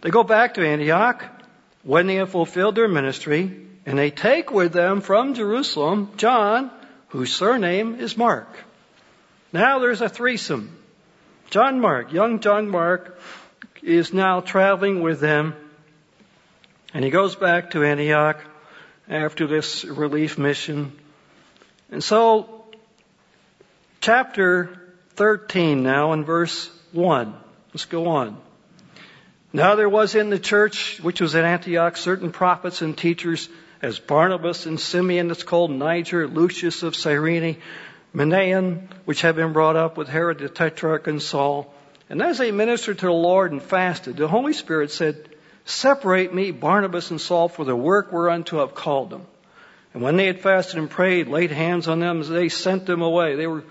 They 0.00 0.10
go 0.10 0.22
back 0.22 0.54
to 0.54 0.64
Antioch 0.64 1.24
when 1.82 2.06
they 2.06 2.14
have 2.16 2.30
fulfilled 2.30 2.76
their 2.76 2.86
ministry, 2.86 3.66
and 3.84 3.98
they 3.98 4.12
take 4.12 4.52
with 4.52 4.72
them 4.72 5.00
from 5.00 5.34
Jerusalem 5.34 6.12
John, 6.16 6.70
whose 7.08 7.34
surname 7.34 7.96
is 7.96 8.16
Mark. 8.16 8.48
Now 9.52 9.80
there's 9.80 10.00
a 10.00 10.08
threesome. 10.08 10.78
John 11.50 11.80
Mark, 11.80 12.12
young 12.12 12.38
John 12.38 12.68
Mark, 12.68 13.18
is 13.82 14.12
now 14.12 14.38
traveling 14.38 15.02
with 15.02 15.18
them, 15.18 15.56
and 16.94 17.04
he 17.04 17.10
goes 17.10 17.34
back 17.34 17.72
to 17.72 17.82
Antioch 17.82 18.40
after 19.08 19.48
this 19.48 19.84
relief 19.84 20.38
mission. 20.38 20.92
And 21.90 22.04
so, 22.04 22.64
chapter 24.00 24.80
13 25.16 25.82
now 25.82 26.12
in 26.12 26.24
verse 26.24 26.70
1. 26.92 27.34
Let's 27.72 27.86
go 27.86 28.08
on. 28.08 28.40
Now 29.52 29.74
there 29.76 29.88
was 29.88 30.14
in 30.14 30.30
the 30.30 30.38
church, 30.38 31.00
which 31.00 31.20
was 31.20 31.34
at 31.34 31.44
Antioch, 31.44 31.96
certain 31.96 32.30
prophets 32.30 32.82
and 32.82 32.96
teachers 32.96 33.48
as 33.80 33.98
Barnabas 33.98 34.66
and 34.66 34.78
Simeon, 34.78 35.28
that's 35.28 35.42
called 35.42 35.70
Niger, 35.70 36.28
Lucius 36.28 36.82
of 36.82 36.96
Cyrene, 36.96 37.56
Manaen, 38.14 38.88
which 39.04 39.22
had 39.22 39.36
been 39.36 39.52
brought 39.52 39.76
up 39.76 39.96
with 39.96 40.08
Herod 40.08 40.38
the 40.38 40.48
Tetrarch 40.48 41.06
and 41.06 41.22
Saul. 41.22 41.72
And 42.10 42.22
as 42.22 42.38
they 42.38 42.50
ministered 42.50 42.98
to 42.98 43.06
the 43.06 43.12
Lord 43.12 43.52
and 43.52 43.62
fasted, 43.62 44.16
the 44.16 44.28
Holy 44.28 44.52
Spirit 44.52 44.90
said, 44.90 45.28
Separate 45.64 46.34
me, 46.34 46.50
Barnabas 46.50 47.10
and 47.10 47.20
Saul, 47.20 47.48
for 47.48 47.64
the 47.64 47.76
work 47.76 48.12
whereunto 48.12 48.62
I've 48.62 48.74
called 48.74 49.10
them. 49.10 49.26
And 49.98 50.04
when 50.04 50.16
they 50.16 50.26
had 50.26 50.38
fasted 50.38 50.78
and 50.78 50.88
prayed, 50.88 51.26
laid 51.26 51.50
hands 51.50 51.88
on 51.88 51.98
them, 51.98 52.22
they 52.22 52.50
sent 52.50 52.86
them 52.86 53.02
away. 53.02 53.34
They 53.34 53.48
were 53.48 53.64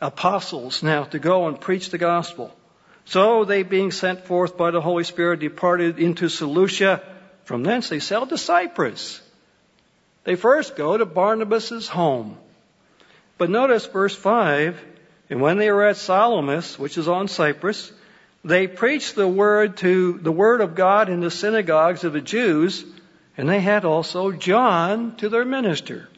apostles 0.00 0.82
now 0.82 1.04
to 1.04 1.18
go 1.18 1.46
and 1.46 1.60
preach 1.60 1.90
the 1.90 1.98
gospel. 1.98 2.56
So 3.04 3.44
they, 3.44 3.62
being 3.62 3.90
sent 3.90 4.24
forth 4.24 4.56
by 4.56 4.70
the 4.70 4.80
Holy 4.80 5.04
Spirit, 5.04 5.40
departed 5.40 5.98
into 5.98 6.30
Seleucia 6.30 7.02
from 7.44 7.64
thence 7.64 7.90
they 7.90 7.98
sailed 7.98 8.30
to 8.30 8.38
Cyprus. 8.38 9.20
They 10.24 10.36
first 10.36 10.74
go 10.74 10.96
to 10.96 11.04
Barnabas' 11.04 11.86
home. 11.86 12.38
But 13.36 13.50
notice 13.50 13.84
verse 13.84 14.16
5, 14.16 14.82
and 15.28 15.42
when 15.42 15.58
they 15.58 15.70
were 15.70 15.86
at 15.86 15.98
Salamis, 15.98 16.78
which 16.78 16.96
is 16.96 17.08
on 17.08 17.28
Cyprus, 17.28 17.92
they 18.42 18.66
preached 18.68 19.16
the 19.16 19.28
word 19.28 19.76
to 19.78 20.14
the 20.14 20.32
word 20.32 20.62
of 20.62 20.74
God 20.74 21.10
in 21.10 21.20
the 21.20 21.30
synagogues 21.30 22.04
of 22.04 22.14
the 22.14 22.22
Jews, 22.22 22.86
and 23.36 23.48
they 23.48 23.60
had 23.60 23.84
also 23.84 24.32
John 24.32 25.16
to 25.16 25.28
their 25.28 25.44
minister. 25.44 26.08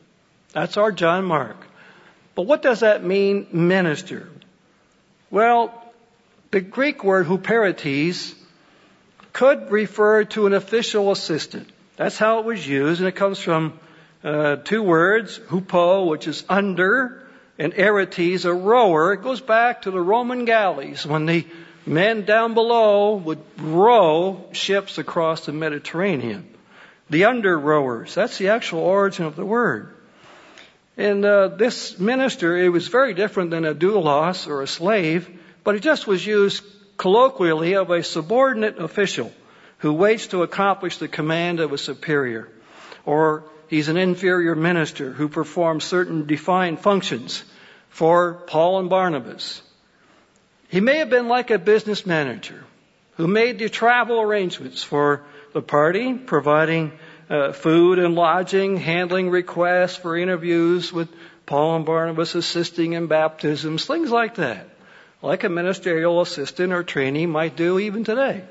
That's 0.52 0.76
our 0.76 0.92
John 0.92 1.24
Mark. 1.24 1.56
But 2.34 2.42
what 2.42 2.62
does 2.62 2.80
that 2.80 3.04
mean, 3.04 3.48
minister? 3.52 4.28
Well, 5.30 5.74
the 6.50 6.60
Greek 6.60 7.04
word 7.04 7.26
huperetes 7.26 8.34
could 9.32 9.70
refer 9.70 10.24
to 10.24 10.46
an 10.46 10.54
official 10.54 11.10
assistant. 11.10 11.68
That's 11.96 12.16
how 12.16 12.38
it 12.38 12.44
was 12.44 12.66
used, 12.66 13.00
and 13.00 13.08
it 13.08 13.16
comes 13.16 13.38
from 13.38 13.78
uh, 14.22 14.56
two 14.56 14.82
words, 14.82 15.38
hupo, 15.38 16.06
which 16.06 16.26
is 16.26 16.44
under, 16.48 17.26
and 17.58 17.72
eretes, 17.74 18.44
a 18.44 18.54
rower. 18.54 19.12
It 19.12 19.22
goes 19.22 19.40
back 19.40 19.82
to 19.82 19.90
the 19.90 20.00
Roman 20.00 20.44
galleys 20.44 21.04
when 21.04 21.26
the 21.26 21.44
men 21.84 22.24
down 22.24 22.54
below 22.54 23.16
would 23.16 23.40
row 23.58 24.48
ships 24.52 24.98
across 24.98 25.46
the 25.46 25.52
Mediterranean. 25.52 26.48
The 27.10 27.24
under 27.24 27.58
rowers, 27.58 28.14
that's 28.14 28.38
the 28.38 28.48
actual 28.48 28.80
origin 28.80 29.24
of 29.24 29.36
the 29.36 29.44
word. 29.44 29.94
And 30.96 31.24
uh, 31.24 31.48
this 31.48 31.98
minister, 31.98 32.56
it 32.56 32.68
was 32.68 32.88
very 32.88 33.14
different 33.14 33.50
than 33.50 33.64
a 33.64 33.74
doulos 33.74 34.46
or 34.46 34.62
a 34.62 34.66
slave 34.66 35.28
but 35.68 35.74
it 35.74 35.82
just 35.82 36.06
was 36.06 36.26
used 36.26 36.64
colloquially 36.96 37.74
of 37.74 37.90
a 37.90 38.02
subordinate 38.02 38.78
official 38.78 39.30
who 39.76 39.92
waits 39.92 40.28
to 40.28 40.42
accomplish 40.42 40.96
the 40.96 41.08
command 41.08 41.60
of 41.60 41.72
a 41.74 41.76
superior. 41.76 42.48
Or 43.04 43.44
he's 43.68 43.88
an 43.88 43.98
inferior 43.98 44.54
minister 44.54 45.12
who 45.12 45.28
performs 45.28 45.84
certain 45.84 46.24
defined 46.24 46.80
functions 46.80 47.44
for 47.90 48.32
Paul 48.46 48.80
and 48.80 48.88
Barnabas. 48.88 49.60
He 50.70 50.80
may 50.80 51.00
have 51.00 51.10
been 51.10 51.28
like 51.28 51.50
a 51.50 51.58
business 51.58 52.06
manager 52.06 52.64
who 53.18 53.26
made 53.26 53.58
the 53.58 53.68
travel 53.68 54.22
arrangements 54.22 54.82
for 54.82 55.22
the 55.58 55.62
party, 55.62 56.14
providing 56.14 56.92
uh, 57.28 57.50
food 57.50 57.98
and 57.98 58.14
lodging, 58.14 58.76
handling 58.76 59.28
requests 59.28 59.96
for 59.96 60.16
interviews 60.16 60.92
with 60.92 61.08
Paul 61.46 61.74
and 61.74 61.84
Barnabas, 61.84 62.36
assisting 62.36 62.92
in 62.92 63.08
baptisms, 63.08 63.84
things 63.84 64.12
like 64.12 64.36
that, 64.36 64.68
like 65.20 65.42
a 65.42 65.48
ministerial 65.48 66.20
assistant 66.20 66.72
or 66.72 66.84
trainee 66.84 67.26
might 67.26 67.56
do 67.56 67.80
even 67.80 68.04
today. 68.04 68.44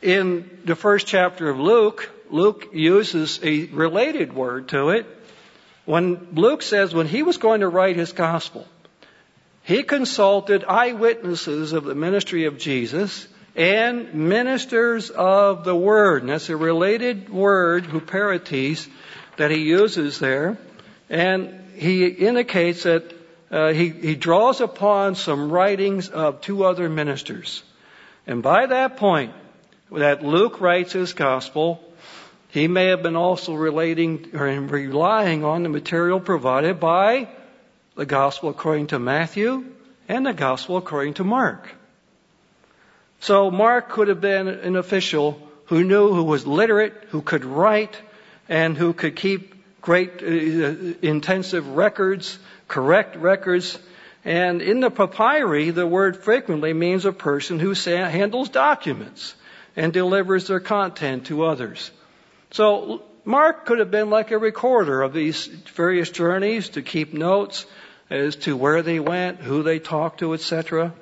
In 0.00 0.48
the 0.64 0.74
first 0.74 1.06
chapter 1.06 1.50
of 1.50 1.60
Luke, 1.60 2.10
Luke 2.30 2.70
uses 2.72 3.38
a 3.42 3.66
related 3.66 4.32
word 4.32 4.68
to 4.68 4.88
it. 4.90 5.04
When 5.84 6.28
Luke 6.32 6.62
says 6.62 6.94
when 6.94 7.06
he 7.06 7.22
was 7.22 7.36
going 7.36 7.60
to 7.60 7.68
write 7.68 7.96
his 7.96 8.12
gospel, 8.12 8.66
he 9.62 9.82
consulted 9.82 10.64
eyewitnesses 10.64 11.74
of 11.74 11.84
the 11.84 11.94
ministry 11.94 12.46
of 12.46 12.56
Jesus 12.56 13.28
and 13.56 14.14
ministers 14.14 15.10
of 15.10 15.64
the 15.64 15.76
word. 15.76 16.22
And 16.22 16.30
that's 16.30 16.48
a 16.48 16.56
related 16.56 17.28
word, 17.28 17.84
huperetes, 17.84 18.88
that 19.36 19.50
he 19.50 19.62
uses 19.62 20.18
there. 20.18 20.58
And 21.08 21.60
he 21.76 22.06
indicates 22.06 22.84
that 22.84 23.12
uh, 23.50 23.72
he, 23.72 23.90
he 23.90 24.14
draws 24.14 24.60
upon 24.60 25.14
some 25.14 25.50
writings 25.50 26.08
of 26.08 26.40
two 26.40 26.64
other 26.64 26.88
ministers. 26.88 27.62
And 28.26 28.42
by 28.42 28.66
that 28.66 28.96
point, 28.96 29.32
that 29.92 30.24
Luke 30.24 30.60
writes 30.60 30.92
his 30.92 31.12
gospel, 31.12 31.80
he 32.48 32.68
may 32.68 32.86
have 32.86 33.02
been 33.02 33.16
also 33.16 33.54
relating 33.54 34.30
or 34.34 34.46
relying 34.46 35.44
on 35.44 35.62
the 35.62 35.68
material 35.68 36.20
provided 36.20 36.80
by 36.80 37.28
the 37.94 38.06
gospel 38.06 38.50
according 38.50 38.88
to 38.88 38.98
Matthew, 38.98 39.64
and 40.08 40.26
the 40.26 40.32
gospel 40.32 40.76
according 40.76 41.14
to 41.14 41.24
Mark. 41.24 41.72
So 43.24 43.50
Mark 43.50 43.88
could 43.88 44.08
have 44.08 44.20
been 44.20 44.48
an 44.48 44.76
official 44.76 45.40
who 45.64 45.82
knew, 45.82 46.12
who 46.12 46.24
was 46.24 46.46
literate, 46.46 46.92
who 47.08 47.22
could 47.22 47.46
write, 47.46 47.96
and 48.50 48.76
who 48.76 48.92
could 48.92 49.16
keep 49.16 49.80
great 49.80 50.22
uh, 50.22 50.98
intensive 51.00 51.66
records, 51.68 52.38
correct 52.68 53.16
records. 53.16 53.78
And 54.26 54.60
in 54.60 54.80
the 54.80 54.90
papyri, 54.90 55.70
the 55.70 55.86
word 55.86 56.18
frequently 56.18 56.74
means 56.74 57.06
a 57.06 57.12
person 57.12 57.58
who 57.58 57.72
handles 57.72 58.50
documents 58.50 59.34
and 59.74 59.90
delivers 59.90 60.48
their 60.48 60.60
content 60.60 61.28
to 61.28 61.46
others. 61.46 61.92
So 62.50 63.04
Mark 63.24 63.64
could 63.64 63.78
have 63.78 63.90
been 63.90 64.10
like 64.10 64.32
a 64.32 64.38
recorder 64.38 65.00
of 65.00 65.14
these 65.14 65.46
various 65.46 66.10
journeys 66.10 66.68
to 66.76 66.82
keep 66.82 67.14
notes 67.14 67.64
as 68.10 68.36
to 68.44 68.54
where 68.54 68.82
they 68.82 69.00
went, 69.00 69.40
who 69.40 69.62
they 69.62 69.78
talked 69.78 70.20
to, 70.20 70.34
etc. 70.34 70.92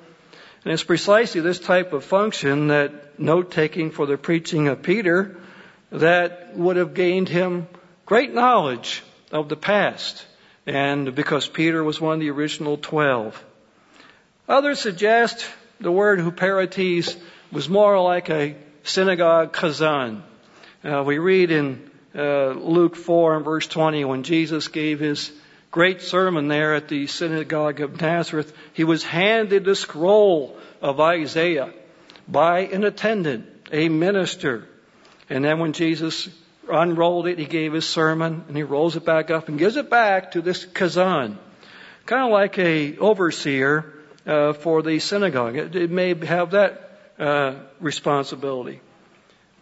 And 0.63 0.73
it's 0.73 0.83
precisely 0.83 1.41
this 1.41 1.59
type 1.59 1.91
of 1.91 2.05
function 2.05 2.67
that 2.67 3.19
note 3.19 3.51
taking 3.51 3.91
for 3.91 4.05
the 4.05 4.17
preaching 4.17 4.69
of 4.69 4.81
Peter 4.81 5.35
that 5.91 6.55
would 6.55 6.77
have 6.77 6.93
gained 6.93 7.27
him 7.27 7.67
great 8.05 8.33
knowledge 8.33 9.03
of 9.31 9.49
the 9.49 9.57
past. 9.57 10.25
And 10.65 11.13
because 11.13 11.47
Peter 11.47 11.83
was 11.83 11.99
one 11.99 12.15
of 12.15 12.19
the 12.21 12.29
original 12.29 12.77
twelve. 12.77 13.43
Others 14.47 14.79
suggest 14.79 15.45
the 15.81 15.91
word 15.91 16.19
huperetes 16.19 17.17
was 17.51 17.67
more 17.67 17.99
like 18.01 18.29
a 18.29 18.55
synagogue 18.83 19.51
kazan. 19.51 20.23
Uh, 20.83 21.03
we 21.05 21.17
read 21.17 21.51
in 21.51 21.89
uh, 22.15 22.49
Luke 22.51 22.95
4 22.95 23.37
and 23.37 23.45
verse 23.45 23.67
20 23.67 24.05
when 24.05 24.23
Jesus 24.23 24.67
gave 24.69 24.99
his 24.99 25.31
great 25.73 26.03
sermon 26.03 26.47
there 26.47 26.75
at 26.75 26.87
the 26.87 27.07
synagogue 27.07 27.81
of 27.81 27.99
Nazareth, 27.99 28.53
he 28.73 28.83
was 28.83 29.03
handed 29.03 29.67
a 29.67 29.75
scroll 29.75 30.55
of 30.83 30.99
Isaiah 30.99 31.73
by 32.27 32.59
an 32.59 32.83
attendant, 32.83 33.47
a 33.71 33.89
minister. 33.89 34.67
And 35.31 35.43
then 35.43 35.57
when 35.57 35.73
Jesus 35.73 36.29
unrolled 36.69 37.25
it, 37.25 37.39
he 37.39 37.45
gave 37.45 37.73
his 37.73 37.89
sermon 37.89 38.43
and 38.47 38.55
he 38.55 38.61
rolls 38.61 38.95
it 38.95 39.03
back 39.03 39.31
up 39.31 39.49
and 39.49 39.57
gives 39.57 39.75
it 39.75 39.89
back 39.89 40.33
to 40.33 40.41
this 40.41 40.63
kazan. 40.63 41.39
Kind 42.05 42.23
of 42.23 42.29
like 42.29 42.59
a 42.59 42.95
overseer 42.99 43.91
uh, 44.27 44.53
for 44.53 44.83
the 44.83 44.99
synagogue. 44.99 45.55
It, 45.55 45.75
it 45.75 45.89
may 45.89 46.13
have 46.23 46.51
that 46.51 46.99
uh, 47.17 47.55
responsibility. 47.79 48.79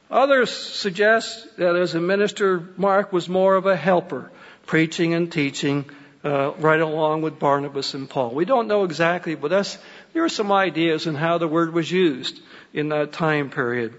Others 0.09 0.51
suggest 0.51 1.55
that 1.55 1.77
as 1.77 1.95
a 1.95 2.01
minister, 2.01 2.67
Mark 2.75 3.13
was 3.13 3.29
more 3.29 3.55
of 3.55 3.65
a 3.65 3.77
helper, 3.77 4.29
preaching 4.65 5.13
and 5.13 5.31
teaching 5.31 5.89
uh, 6.23 6.51
right 6.59 6.79
along 6.79 7.21
with 7.21 7.39
Barnabas 7.39 7.93
and 7.93 8.09
Paul. 8.09 8.31
We 8.31 8.45
don't 8.45 8.67
know 8.67 8.83
exactly, 8.83 9.35
but 9.35 9.49
that's, 9.49 9.77
there 10.13 10.23
are 10.23 10.29
some 10.29 10.51
ideas 10.51 11.07
in 11.07 11.15
how 11.15 11.37
the 11.37 11.47
word 11.47 11.73
was 11.73 11.91
used 11.91 12.39
in 12.73 12.89
that 12.89 13.13
time 13.13 13.49
period. 13.49 13.95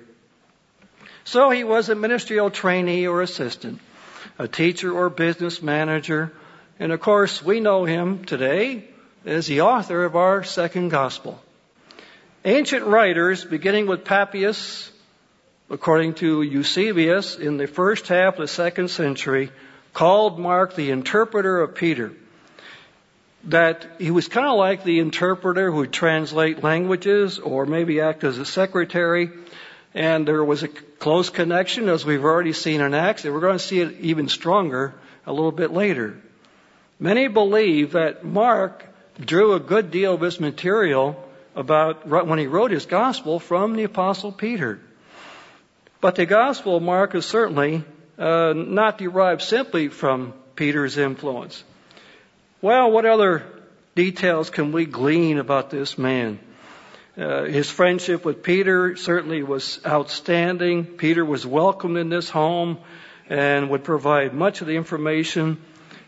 So 1.24 1.50
he 1.50 1.64
was 1.64 1.88
a 1.88 1.94
ministerial 1.94 2.50
trainee 2.50 3.06
or 3.06 3.22
assistant, 3.22 3.80
a 4.38 4.48
teacher 4.48 4.92
or 4.92 5.08
business 5.10 5.62
manager, 5.62 6.32
and 6.78 6.92
of 6.92 7.00
course 7.00 7.42
we 7.42 7.60
know 7.60 7.84
him 7.84 8.24
today 8.24 8.84
as 9.24 9.46
the 9.46 9.62
author 9.62 10.04
of 10.04 10.16
our 10.16 10.42
second 10.42 10.88
gospel. 10.88 11.40
Ancient 12.44 12.84
writers, 12.86 13.44
beginning 13.44 13.86
with 13.86 14.04
Papias, 14.04 14.90
according 15.70 16.14
to 16.14 16.42
Eusebius, 16.42 17.36
in 17.36 17.56
the 17.56 17.68
first 17.68 18.08
half 18.08 18.34
of 18.34 18.40
the 18.40 18.48
second 18.48 18.88
century, 18.88 19.50
called 19.92 20.38
Mark 20.38 20.74
the 20.74 20.90
interpreter 20.90 21.60
of 21.60 21.74
Peter. 21.74 22.12
That 23.44 23.86
he 23.98 24.10
was 24.10 24.28
kind 24.28 24.46
of 24.46 24.56
like 24.56 24.84
the 24.84 25.00
interpreter 25.00 25.70
who 25.70 25.78
would 25.78 25.92
translate 25.92 26.62
languages 26.62 27.38
or 27.38 27.66
maybe 27.66 28.00
act 28.00 28.24
as 28.24 28.38
a 28.38 28.44
secretary. 28.44 29.30
And 29.94 30.26
there 30.26 30.44
was 30.44 30.62
a 30.62 30.68
close 30.68 31.28
connection, 31.28 31.88
as 31.88 32.04
we've 32.04 32.24
already 32.24 32.52
seen 32.52 32.80
in 32.80 32.94
Acts, 32.94 33.24
and 33.24 33.34
we're 33.34 33.40
going 33.40 33.58
to 33.58 33.64
see 33.64 33.80
it 33.80 34.00
even 34.00 34.28
stronger 34.28 34.94
a 35.26 35.32
little 35.32 35.52
bit 35.52 35.72
later. 35.72 36.16
Many 36.98 37.28
believe 37.28 37.92
that 37.92 38.24
Mark 38.24 38.86
drew 39.20 39.54
a 39.54 39.60
good 39.60 39.90
deal 39.90 40.14
of 40.14 40.20
his 40.20 40.40
material 40.40 41.22
about 41.54 42.06
when 42.06 42.38
he 42.38 42.46
wrote 42.46 42.70
his 42.70 42.86
gospel 42.86 43.38
from 43.38 43.74
the 43.74 43.84
apostle 43.84 44.32
Peter. 44.32 44.80
But 46.00 46.14
the 46.14 46.26
Gospel 46.26 46.76
of 46.76 46.82
Mark 46.82 47.14
is 47.14 47.26
certainly 47.26 47.84
uh, 48.22 48.52
not 48.54 48.98
derived 48.98 49.42
simply 49.42 49.88
from 49.88 50.32
Peter's 50.54 50.96
influence. 50.96 51.64
Well, 52.60 52.92
what 52.92 53.04
other 53.04 53.44
details 53.96 54.48
can 54.48 54.70
we 54.70 54.86
glean 54.86 55.38
about 55.38 55.70
this 55.70 55.98
man? 55.98 56.38
Uh, 57.18 57.44
his 57.44 57.68
friendship 57.68 58.24
with 58.24 58.44
Peter 58.44 58.94
certainly 58.94 59.42
was 59.42 59.80
outstanding. 59.84 60.84
Peter 60.84 61.24
was 61.24 61.44
welcomed 61.44 61.98
in 61.98 62.10
this 62.10 62.30
home 62.30 62.78
and 63.28 63.70
would 63.70 63.82
provide 63.82 64.32
much 64.32 64.60
of 64.60 64.68
the 64.68 64.76
information 64.76 65.60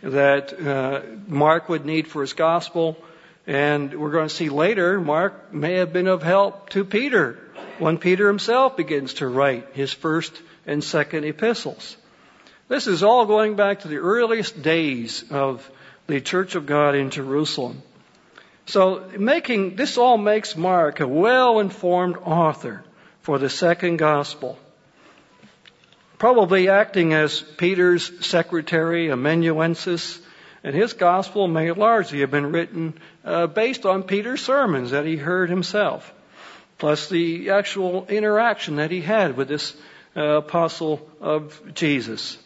that 0.02 0.52
uh, 0.52 1.02
Mark 1.26 1.68
would 1.68 1.84
need 1.84 2.06
for 2.06 2.20
his 2.20 2.32
gospel. 2.32 2.96
And 3.44 3.92
we're 3.92 4.12
going 4.12 4.28
to 4.28 4.34
see 4.34 4.50
later, 4.50 5.00
Mark 5.00 5.52
may 5.52 5.74
have 5.74 5.92
been 5.92 6.06
of 6.06 6.22
help 6.22 6.70
to 6.70 6.84
Peter 6.84 7.40
when 7.80 7.98
Peter 7.98 8.28
himself 8.28 8.76
begins 8.76 9.14
to 9.14 9.26
write 9.26 9.70
his 9.72 9.92
first 9.92 10.40
and 10.64 10.82
second 10.82 11.24
epistles. 11.24 11.96
This 12.68 12.86
is 12.86 13.02
all 13.02 13.26
going 13.26 13.56
back 13.56 13.80
to 13.80 13.88
the 13.88 13.98
earliest 13.98 14.62
days 14.62 15.24
of 15.30 15.70
the 16.06 16.20
Church 16.20 16.54
of 16.54 16.66
God 16.66 16.94
in 16.94 17.10
Jerusalem. 17.10 17.82
So 18.66 19.10
making, 19.18 19.76
this 19.76 19.98
all 19.98 20.16
makes 20.16 20.56
Mark 20.56 21.00
a 21.00 21.08
well-informed 21.08 22.16
author 22.16 22.82
for 23.20 23.38
the 23.38 23.50
second 23.50 23.98
gospel. 23.98 24.58
Probably 26.18 26.68
acting 26.68 27.12
as 27.12 27.40
Peter's 27.40 28.10
secretary, 28.26 29.10
amanuensis, 29.10 30.18
and 30.62 30.74
his 30.74 30.94
gospel 30.94 31.46
may 31.46 31.70
largely 31.72 32.20
have 32.20 32.30
been 32.30 32.52
written 32.52 32.94
uh, 33.24 33.46
based 33.46 33.84
on 33.84 34.04
Peter's 34.04 34.40
sermons 34.40 34.92
that 34.92 35.04
he 35.04 35.16
heard 35.16 35.50
himself 35.50 36.12
plus 36.78 37.08
the 37.08 37.50
actual 37.50 38.06
interaction 38.08 38.76
that 38.76 38.90
he 38.90 39.00
had 39.00 39.36
with 39.36 39.48
this 39.48 39.74
uh, 40.16 40.38
apostle 40.38 41.08
of 41.20 41.74
Jesus. 41.74 42.38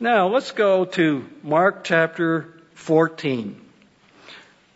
Now, 0.00 0.26
let's 0.26 0.50
go 0.50 0.86
to 0.86 1.24
Mark 1.44 1.84
chapter 1.84 2.52
14. 2.74 3.60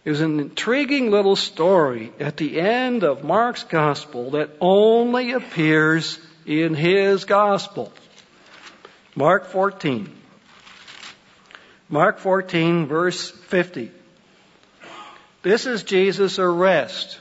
There's 0.05 0.21
an 0.21 0.39
intriguing 0.39 1.11
little 1.11 1.35
story 1.35 2.13
at 2.21 2.37
the 2.37 2.61
end 2.61 3.03
of 3.03 3.25
Mark's 3.25 3.65
gospel 3.65 4.31
that 4.31 4.51
only 4.61 5.33
appears 5.33 6.21
in 6.47 6.75
his 6.75 7.25
gospel. 7.25 7.93
Mark 9.17 9.47
14. 9.47 10.09
Mark 11.89 12.21
14 12.21 12.87
verse 12.87 13.29
50. 13.29 13.91
This 15.43 15.67
is 15.67 15.83
Jesus' 15.83 16.39
arrest. 16.39 17.19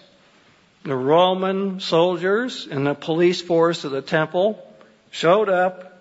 The 0.83 0.95
Roman 0.95 1.79
soldiers 1.79 2.67
and 2.69 2.85
the 2.85 2.93
police 2.93 3.41
force 3.41 3.85
of 3.85 3.91
the 3.91 4.03
temple 4.03 4.63
showed 5.09 5.49
up, 5.49 5.96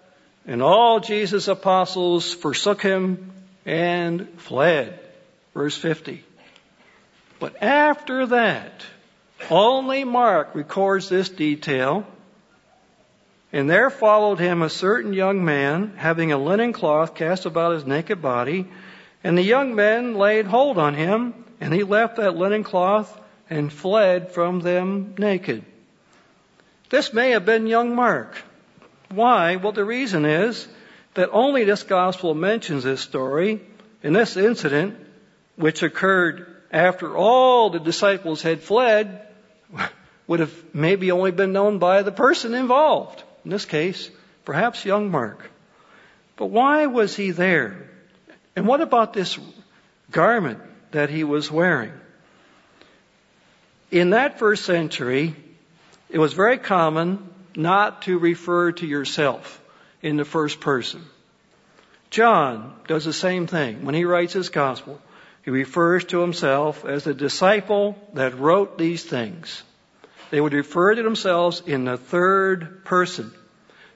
and 0.46 0.62
all 0.62 1.00
Jesus' 1.00 1.48
apostles 1.48 2.32
forsook 2.32 2.80
him 2.80 3.32
and 3.64 4.28
fled. 4.38 5.00
Verse 5.54 5.76
50. 5.76 6.22
But 7.40 7.62
after 7.62 8.26
that, 8.26 8.84
only 9.50 10.04
Mark 10.04 10.54
records 10.54 11.08
this 11.08 11.28
detail. 11.28 12.06
And 13.52 13.68
there 13.68 13.90
followed 13.90 14.38
him 14.38 14.62
a 14.62 14.70
certain 14.70 15.12
young 15.12 15.44
man, 15.44 15.94
having 15.96 16.32
a 16.32 16.38
linen 16.38 16.72
cloth 16.72 17.14
cast 17.14 17.46
about 17.46 17.74
his 17.74 17.86
naked 17.86 18.22
body. 18.22 18.66
And 19.24 19.36
the 19.36 19.42
young 19.42 19.74
men 19.74 20.14
laid 20.14 20.46
hold 20.46 20.78
on 20.78 20.94
him, 20.94 21.34
and 21.60 21.72
he 21.72 21.82
left 21.82 22.16
that 22.16 22.36
linen 22.36 22.64
cloth 22.64 23.20
and 23.50 23.72
fled 23.72 24.32
from 24.32 24.60
them 24.60 25.14
naked. 25.18 25.64
This 26.90 27.12
may 27.12 27.30
have 27.30 27.44
been 27.44 27.66
young 27.66 27.94
Mark. 27.94 28.36
Why? 29.10 29.56
Well, 29.56 29.72
the 29.72 29.84
reason 29.84 30.24
is 30.24 30.66
that 31.14 31.30
only 31.32 31.64
this 31.64 31.82
gospel 31.82 32.34
mentions 32.34 32.84
this 32.84 33.00
story 33.00 33.60
and 34.02 34.14
this 34.14 34.36
incident, 34.36 34.96
which 35.56 35.82
occurred 35.82 36.46
after 36.72 37.16
all 37.16 37.70
the 37.70 37.78
disciples 37.78 38.42
had 38.42 38.60
fled, 38.60 39.26
would 40.26 40.40
have 40.40 40.74
maybe 40.74 41.12
only 41.12 41.30
been 41.30 41.52
known 41.52 41.78
by 41.78 42.02
the 42.02 42.12
person 42.12 42.54
involved. 42.54 43.22
In 43.44 43.50
this 43.50 43.64
case, 43.64 44.10
perhaps 44.44 44.84
young 44.84 45.10
Mark. 45.10 45.50
But 46.36 46.46
why 46.46 46.86
was 46.86 47.16
he 47.16 47.30
there? 47.30 47.88
And 48.54 48.66
what 48.66 48.80
about 48.80 49.12
this 49.12 49.38
garment 50.10 50.60
that 50.90 51.10
he 51.10 51.24
was 51.24 51.50
wearing? 51.50 51.92
In 53.90 54.10
that 54.10 54.38
first 54.38 54.64
century, 54.64 55.36
it 56.10 56.18
was 56.18 56.32
very 56.32 56.58
common 56.58 57.30
not 57.56 58.02
to 58.02 58.18
refer 58.18 58.72
to 58.72 58.86
yourself 58.86 59.60
in 60.02 60.16
the 60.16 60.24
first 60.24 60.60
person. 60.60 61.04
John 62.10 62.74
does 62.86 63.04
the 63.04 63.12
same 63.12 63.46
thing. 63.46 63.84
When 63.84 63.94
he 63.94 64.04
writes 64.04 64.32
his 64.32 64.48
gospel, 64.48 65.00
he 65.44 65.50
refers 65.50 66.04
to 66.06 66.20
himself 66.20 66.84
as 66.84 67.04
the 67.04 67.14
disciple 67.14 67.96
that 68.14 68.38
wrote 68.38 68.78
these 68.78 69.04
things. 69.04 69.62
They 70.30 70.40
would 70.40 70.54
refer 70.54 70.94
to 70.94 71.02
themselves 71.02 71.62
in 71.66 71.84
the 71.84 71.96
third 71.96 72.84
person. 72.84 73.32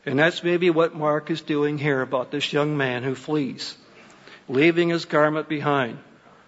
And 0.07 0.19
that's 0.19 0.43
maybe 0.43 0.71
what 0.71 0.95
Mark 0.95 1.31
is 1.31 1.41
doing 1.41 1.77
here 1.77 2.01
about 2.01 2.31
this 2.31 2.53
young 2.53 2.77
man 2.77 3.03
who 3.03 3.15
flees, 3.15 3.77
leaving 4.49 4.89
his 4.89 5.05
garment 5.05 5.49
behind. 5.49 5.99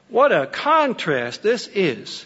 What 0.08 0.32
a 0.32 0.46
contrast 0.46 1.42
this 1.42 1.68
is 1.68 2.24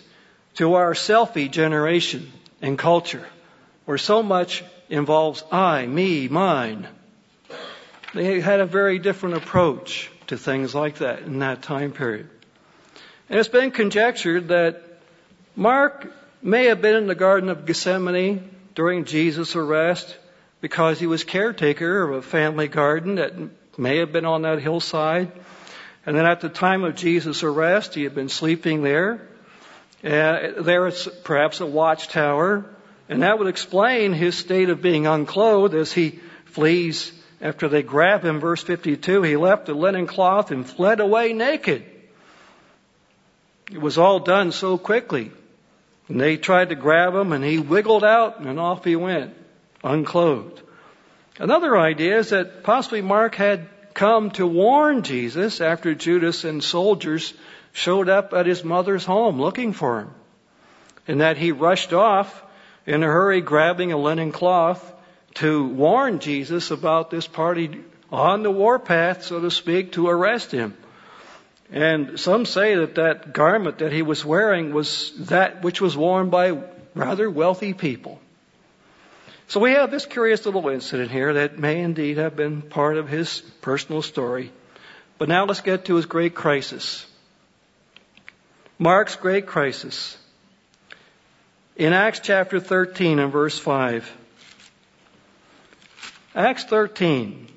to 0.54 0.74
our 0.74 0.94
selfie 0.94 1.50
generation 1.50 2.32
and 2.62 2.78
culture, 2.78 3.26
where 3.84 3.98
so 3.98 4.22
much 4.22 4.64
involves 4.88 5.42
I, 5.50 5.86
me, 5.86 6.28
mine. 6.28 6.88
They 8.14 8.40
had 8.40 8.60
a 8.60 8.66
very 8.66 8.98
different 8.98 9.36
approach 9.36 10.10
to 10.28 10.36
things 10.36 10.74
like 10.74 10.98
that 10.98 11.20
in 11.20 11.40
that 11.40 11.62
time 11.62 11.92
period. 11.92 12.28
And 13.28 13.38
it's 13.38 13.48
been 13.48 13.70
conjectured 13.70 14.48
that 14.48 14.82
Mark 15.54 16.12
may 16.42 16.66
have 16.66 16.80
been 16.80 16.96
in 16.96 17.06
the 17.06 17.14
Garden 17.14 17.48
of 17.48 17.66
Gethsemane 17.66 18.48
during 18.74 19.04
Jesus' 19.04 19.56
arrest 19.56 20.16
because 20.60 21.00
he 21.00 21.06
was 21.06 21.24
caretaker 21.24 22.02
of 22.02 22.16
a 22.16 22.22
family 22.22 22.68
garden 22.68 23.16
that 23.16 23.34
may 23.78 23.98
have 23.98 24.12
been 24.12 24.24
on 24.24 24.42
that 24.42 24.60
hillside. 24.60 25.32
And 26.04 26.16
then 26.16 26.24
at 26.24 26.40
the 26.40 26.48
time 26.48 26.84
of 26.84 26.94
Jesus' 26.94 27.42
arrest, 27.42 27.94
he 27.94 28.04
had 28.04 28.14
been 28.14 28.28
sleeping 28.28 28.82
there. 28.82 29.26
Uh, 30.04 30.62
there 30.62 30.86
is 30.86 31.08
perhaps 31.24 31.60
a 31.60 31.66
watchtower, 31.66 32.64
and 33.08 33.22
that 33.22 33.38
would 33.38 33.48
explain 33.48 34.12
his 34.12 34.36
state 34.36 34.68
of 34.68 34.82
being 34.82 35.06
unclothed 35.06 35.74
as 35.74 35.92
he 35.92 36.20
flees 36.46 37.12
after 37.40 37.68
they 37.68 37.82
grab 37.82 38.24
him. 38.24 38.40
Verse 38.40 38.62
52, 38.62 39.22
he 39.22 39.36
left 39.36 39.66
the 39.66 39.74
linen 39.74 40.06
cloth 40.06 40.50
and 40.50 40.68
fled 40.68 41.00
away 41.00 41.32
naked. 41.32 41.84
It 43.70 43.80
was 43.80 43.98
all 43.98 44.20
done 44.20 44.52
so 44.52 44.78
quickly. 44.78 45.30
And 46.08 46.20
they 46.20 46.36
tried 46.36 46.68
to 46.68 46.76
grab 46.76 47.14
him, 47.14 47.32
and 47.32 47.44
he 47.44 47.58
wiggled 47.58 48.04
out, 48.04 48.40
and 48.40 48.60
off 48.60 48.84
he 48.84 48.94
went, 48.94 49.34
unclothed. 49.82 50.62
Another 51.38 51.76
idea 51.76 52.18
is 52.18 52.30
that 52.30 52.62
possibly 52.62 53.02
Mark 53.02 53.34
had 53.34 53.68
come 53.92 54.30
to 54.32 54.46
warn 54.46 55.02
Jesus 55.02 55.60
after 55.60 55.94
Judas 55.94 56.44
and 56.44 56.62
soldiers 56.62 57.34
showed 57.72 58.08
up 58.08 58.32
at 58.32 58.46
his 58.46 58.62
mother's 58.62 59.04
home 59.04 59.40
looking 59.40 59.72
for 59.72 60.00
him. 60.00 60.10
And 61.08 61.20
that 61.20 61.36
he 61.36 61.52
rushed 61.52 61.92
off 61.92 62.42
in 62.86 63.02
a 63.02 63.06
hurry, 63.06 63.40
grabbing 63.40 63.92
a 63.92 63.96
linen 63.96 64.32
cloth 64.32 64.92
to 65.34 65.66
warn 65.66 66.20
Jesus 66.20 66.70
about 66.70 67.10
this 67.10 67.26
party 67.26 67.82
on 68.10 68.42
the 68.42 68.50
warpath, 68.50 69.24
so 69.24 69.40
to 69.40 69.50
speak, 69.50 69.92
to 69.92 70.08
arrest 70.08 70.52
him. 70.52 70.76
And 71.70 72.18
some 72.18 72.46
say 72.46 72.76
that 72.76 72.94
that 72.94 73.32
garment 73.32 73.78
that 73.78 73.92
he 73.92 74.02
was 74.02 74.24
wearing 74.24 74.72
was 74.72 75.12
that 75.26 75.62
which 75.62 75.80
was 75.80 75.96
worn 75.96 76.30
by 76.30 76.62
rather 76.94 77.28
wealthy 77.28 77.74
people. 77.74 78.20
So 79.48 79.60
we 79.60 79.72
have 79.72 79.90
this 79.90 80.06
curious 80.06 80.46
little 80.46 80.68
incident 80.68 81.10
here 81.10 81.34
that 81.34 81.58
may 81.58 81.80
indeed 81.80 82.18
have 82.18 82.36
been 82.36 82.62
part 82.62 82.96
of 82.96 83.08
his 83.08 83.40
personal 83.60 84.02
story. 84.02 84.52
But 85.18 85.28
now 85.28 85.44
let's 85.44 85.60
get 85.60 85.86
to 85.86 85.96
his 85.96 86.06
great 86.06 86.34
crisis. 86.34 87.06
Mark's 88.78 89.16
great 89.16 89.46
crisis. 89.46 90.16
In 91.76 91.92
Acts 91.92 92.20
chapter 92.22 92.58
13 92.58 93.18
and 93.18 93.30
verse 93.30 93.58
5. 93.58 94.10
Acts 96.34 96.64
13. 96.64 97.48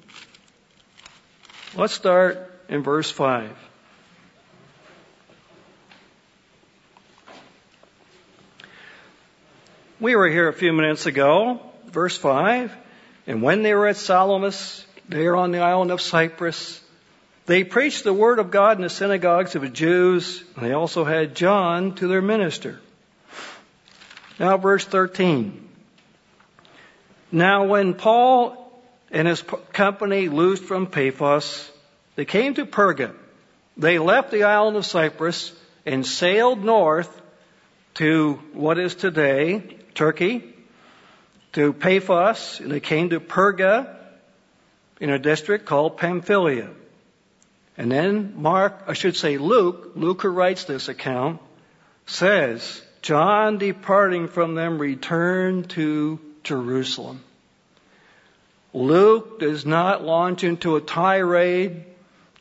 Let's 1.74 1.94
start 1.94 2.52
in 2.68 2.84
verse 2.84 3.10
5. 3.10 3.50
We 10.02 10.18
were 10.18 10.28
here 10.28 10.50
a 10.50 10.54
few 10.54 10.74
minutes 10.74 11.06
ago, 11.06 11.62
verse 11.86 12.18
5. 12.18 12.76
And 13.26 13.42
when 13.42 13.64
they 13.64 13.74
were 13.74 13.88
at 13.88 13.96
Salamis, 13.96 14.86
they 15.08 15.20
there 15.20 15.38
on 15.38 15.52
the 15.52 15.60
island 15.60 15.92
of 15.92 16.02
Cyprus, 16.02 16.84
they 17.46 17.64
preached 17.64 18.04
the 18.04 18.14
word 18.14 18.40
of 18.40 18.52
God 18.52 18.76
in 18.76 18.84
the 18.84 18.90
synagogues 18.90 19.56
of 19.56 19.62
the 19.62 19.70
Jews, 19.70 20.44
and 20.58 20.66
they 20.66 20.74
also 20.74 21.06
had 21.06 21.36
John 21.36 21.96
to 21.96 22.08
their 22.10 22.22
minister. 22.22 22.82
Now, 24.40 24.58
verse 24.58 24.86
13. 24.86 25.68
Now, 27.32 27.66
when 27.66 27.94
Paul 27.94 28.72
and 29.12 29.28
his 29.28 29.44
company 29.74 30.30
loosed 30.30 30.64
from 30.64 30.88
Paphos, 30.88 31.70
they 32.16 32.26
came 32.26 32.54
to 32.54 32.66
Perga. 32.66 33.14
They 33.76 34.00
left 34.00 34.32
the 34.32 34.44
island 34.44 34.78
of 34.78 34.86
Cyprus 34.86 35.52
and 35.86 36.06
sailed 36.06 36.64
north 36.64 37.22
to 37.96 38.40
what 38.54 38.80
is 38.80 38.96
today 38.96 39.78
Turkey, 39.94 40.44
to 41.54 41.74
Paphos, 41.74 42.62
and 42.62 42.72
they 42.72 42.80
came 42.80 43.10
to 43.10 43.20
Perga 43.20 43.96
in 45.02 45.10
a 45.10 45.20
district 45.20 45.66
called 45.66 45.98
Pamphylia. 45.98 46.70
And 47.78 47.92
then 47.92 48.34
Mark, 48.42 48.84
I 48.88 48.94
should 48.94 49.16
say 49.16 49.38
Luke, 49.38 49.92
Luke 49.96 50.22
who 50.22 50.30
writes 50.30 50.64
this 50.64 50.88
account, 50.88 51.42
says, 52.06 52.82
John 53.02 53.58
departing 53.58 54.28
from 54.28 54.56
them 54.56 54.78
returned 54.78 55.70
to 55.72 56.20
Jerusalem. 56.44 57.22
Luke 58.74 59.40
does 59.40 59.66
not 59.66 60.04
launch 60.04 60.44
into 60.44 60.76
a 60.76 60.82
tirade 60.82 61.86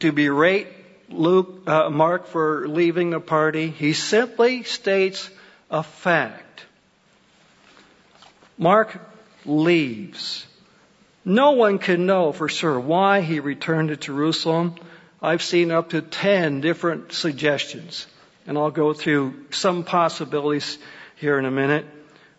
to 0.00 0.12
berate 0.12 0.68
Luke, 1.08 1.62
uh, 1.66 1.88
Mark 1.88 2.26
for 2.26 2.68
leaving 2.68 3.10
the 3.10 3.20
party. 3.20 3.70
He 3.70 3.92
simply 3.94 4.62
states 4.64 5.30
a 5.70 5.82
fact. 5.82 6.66
Mark 8.58 9.00
leaves. 9.46 10.46
No 11.24 11.52
one 11.52 11.78
can 11.78 12.06
know 12.06 12.32
for 12.32 12.48
sure 12.48 12.78
why 12.78 13.20
he 13.20 13.40
returned 13.40 13.88
to 13.88 13.96
Jerusalem. 13.96 14.74
I've 15.22 15.42
seen 15.42 15.70
up 15.70 15.90
to 15.90 16.02
10 16.02 16.60
different 16.60 17.12
suggestions, 17.12 18.06
and 18.48 18.56
I'll 18.56 18.70
go 18.70 18.94
through 18.94 19.34
some 19.50 19.84
possibilities 19.84 20.78
here 21.16 21.38
in 21.38 21.44
a 21.44 21.50
minute. 21.50 21.84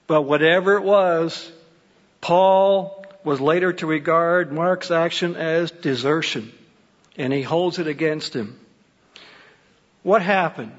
But 0.08 0.24
whatever 0.24 0.76
it 0.76 0.84
was, 0.84 1.50
Paul 2.20 3.06
was 3.24 3.40
later 3.40 3.74
to 3.74 3.86
regard 3.86 4.52
Mark's 4.52 4.90
action 4.90 5.36
as 5.36 5.70
desertion, 5.70 6.52
and 7.16 7.32
he 7.32 7.44
holds 7.44 7.78
it 7.78 7.86
against 7.86 8.36
him. 8.36 8.60
What 10.02 10.24
happened? 10.24 10.72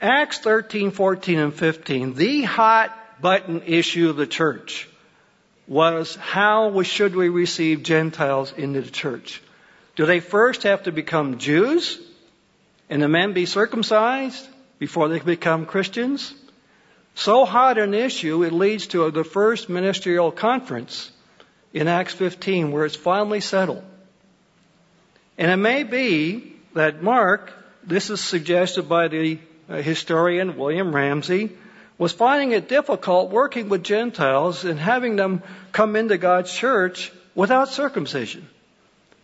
Acts 0.00 0.38
13, 0.38 0.90
14, 0.90 1.38
and 1.38 1.54
15, 1.54 2.14
the 2.14 2.42
hot 2.44 2.96
button 3.20 3.60
issue 3.66 4.08
of 4.08 4.16
the 4.16 4.26
church 4.26 4.88
was 5.68 6.16
how 6.16 6.82
should 6.82 7.14
we 7.14 7.28
receive 7.28 7.82
Gentiles 7.82 8.54
into 8.56 8.80
the 8.80 8.90
church? 8.90 9.42
Do 9.96 10.06
they 10.06 10.20
first 10.20 10.62
have 10.62 10.84
to 10.84 10.92
become 10.92 11.36
Jews 11.36 12.00
and 12.88 13.02
the 13.02 13.08
men 13.08 13.32
be 13.32 13.46
circumcised? 13.46 14.48
before 14.78 15.08
they 15.08 15.18
become 15.18 15.66
Christians. 15.66 16.34
So 17.14 17.44
hot 17.44 17.78
an 17.78 17.94
issue, 17.94 18.44
it 18.44 18.52
leads 18.52 18.88
to 18.88 19.10
the 19.10 19.24
first 19.24 19.68
ministerial 19.68 20.30
conference 20.30 21.10
in 21.72 21.88
Acts 21.88 22.14
15 22.14 22.72
where 22.72 22.84
it's 22.84 22.96
finally 22.96 23.40
settled. 23.40 23.84
And 25.38 25.50
it 25.50 25.56
may 25.56 25.82
be 25.82 26.54
that 26.74 27.02
Mark, 27.02 27.52
this 27.82 28.10
is 28.10 28.20
suggested 28.20 28.88
by 28.88 29.08
the 29.08 29.38
uh, 29.68 29.76
historian 29.76 30.56
William 30.56 30.94
Ramsay, 30.94 31.52
was 31.98 32.12
finding 32.12 32.52
it 32.52 32.68
difficult 32.68 33.30
working 33.30 33.70
with 33.70 33.82
Gentiles 33.82 34.64
and 34.64 34.78
having 34.78 35.16
them 35.16 35.42
come 35.72 35.96
into 35.96 36.18
God's 36.18 36.52
church 36.52 37.10
without 37.34 37.68
circumcision. 37.68 38.46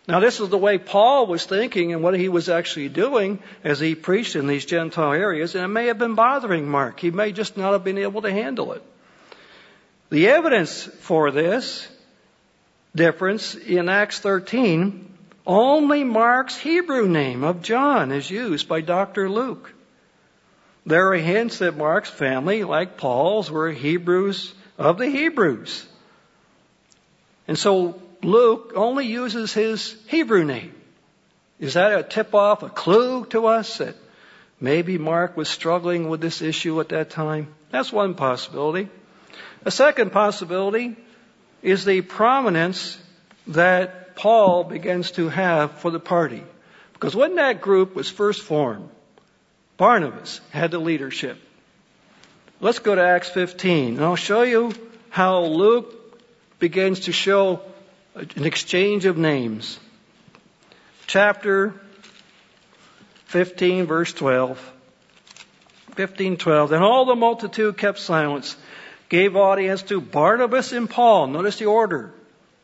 Now, 0.05 0.19
this 0.19 0.41
is 0.41 0.49
the 0.49 0.57
way 0.57 0.77
Paul 0.77 1.27
was 1.27 1.45
thinking 1.45 1.93
and 1.93 2.03
what 2.03 2.19
he 2.19 2.27
was 2.27 2.49
actually 2.49 2.89
doing 2.89 3.39
as 3.63 3.79
he 3.79 3.95
preached 3.95 4.35
in 4.35 4.47
these 4.47 4.65
Gentile 4.65 5.13
areas, 5.13 5.55
and 5.55 5.63
it 5.63 5.69
may 5.69 5.87
have 5.87 5.97
been 5.97 6.15
bothering 6.15 6.67
Mark. 6.67 6.99
He 6.99 7.09
may 7.09 7.31
just 7.31 7.55
not 7.55 7.71
have 7.71 7.85
been 7.85 7.97
able 7.97 8.21
to 8.23 8.31
handle 8.31 8.73
it. 8.73 8.83
The 10.09 10.27
evidence 10.27 10.83
for 10.83 11.31
this 11.31 11.87
difference 12.93 13.55
in 13.55 13.87
Acts 13.87 14.19
13, 14.19 15.09
only 15.47 16.03
Mark's 16.03 16.57
Hebrew 16.57 17.07
name 17.07 17.45
of 17.45 17.61
John 17.61 18.11
is 18.11 18.29
used 18.29 18.67
by 18.67 18.81
Dr. 18.81 19.29
Luke. 19.29 19.73
There 20.85 21.13
are 21.13 21.17
hints 21.17 21.59
that 21.59 21.77
Mark's 21.77 22.09
family, 22.09 22.65
like 22.65 22.97
Paul's, 22.97 23.49
were 23.49 23.71
Hebrews 23.71 24.53
of 24.77 24.97
the 24.97 25.07
Hebrews. 25.07 25.85
And 27.47 27.57
so 27.57 28.01
Luke 28.23 28.73
only 28.75 29.05
uses 29.05 29.53
his 29.53 29.95
Hebrew 30.07 30.43
name. 30.45 30.73
Is 31.59 31.75
that 31.75 31.97
a 31.97 32.03
tip 32.03 32.33
off, 32.33 32.63
a 32.63 32.69
clue 32.69 33.25
to 33.27 33.47
us 33.47 33.77
that 33.77 33.95
maybe 34.59 34.97
Mark 34.97 35.37
was 35.37 35.49
struggling 35.49 36.09
with 36.09 36.21
this 36.21 36.41
issue 36.41 36.79
at 36.79 36.89
that 36.89 37.09
time? 37.09 37.53
That's 37.69 37.91
one 37.91 38.15
possibility. 38.15 38.89
A 39.65 39.71
second 39.71 40.11
possibility 40.11 40.95
is 41.61 41.85
the 41.85 42.01
prominence 42.01 42.97
that 43.47 44.15
Paul 44.15 44.63
begins 44.63 45.11
to 45.11 45.29
have 45.29 45.79
for 45.79 45.91
the 45.91 45.99
party. 45.99 46.43
Because 46.93 47.15
when 47.15 47.35
that 47.35 47.61
group 47.61 47.95
was 47.95 48.09
first 48.09 48.41
formed, 48.41 48.89
Barnabas 49.77 50.39
had 50.51 50.71
the 50.71 50.79
leadership. 50.79 51.37
Let's 52.61 52.79
go 52.79 52.95
to 52.95 53.03
Acts 53.03 53.29
15, 53.29 53.95
and 53.95 54.05
I'll 54.05 54.15
show 54.15 54.43
you 54.43 54.71
how 55.09 55.43
Luke 55.45 56.21
begins 56.59 57.01
to 57.01 57.11
show 57.11 57.61
an 58.15 58.45
exchange 58.45 59.05
of 59.05 59.17
names. 59.17 59.79
Chapter 61.07 61.73
15, 63.25 63.85
verse 63.85 64.13
12. 64.13 64.71
15, 65.95 66.37
12. 66.37 66.69
Then 66.69 66.83
all 66.83 67.05
the 67.05 67.15
multitude 67.15 67.77
kept 67.77 67.99
silence, 67.99 68.55
gave 69.09 69.35
audience 69.35 69.83
to 69.83 70.01
Barnabas 70.01 70.71
and 70.71 70.89
Paul. 70.89 71.27
Notice 71.27 71.59
the 71.59 71.65
order. 71.65 72.13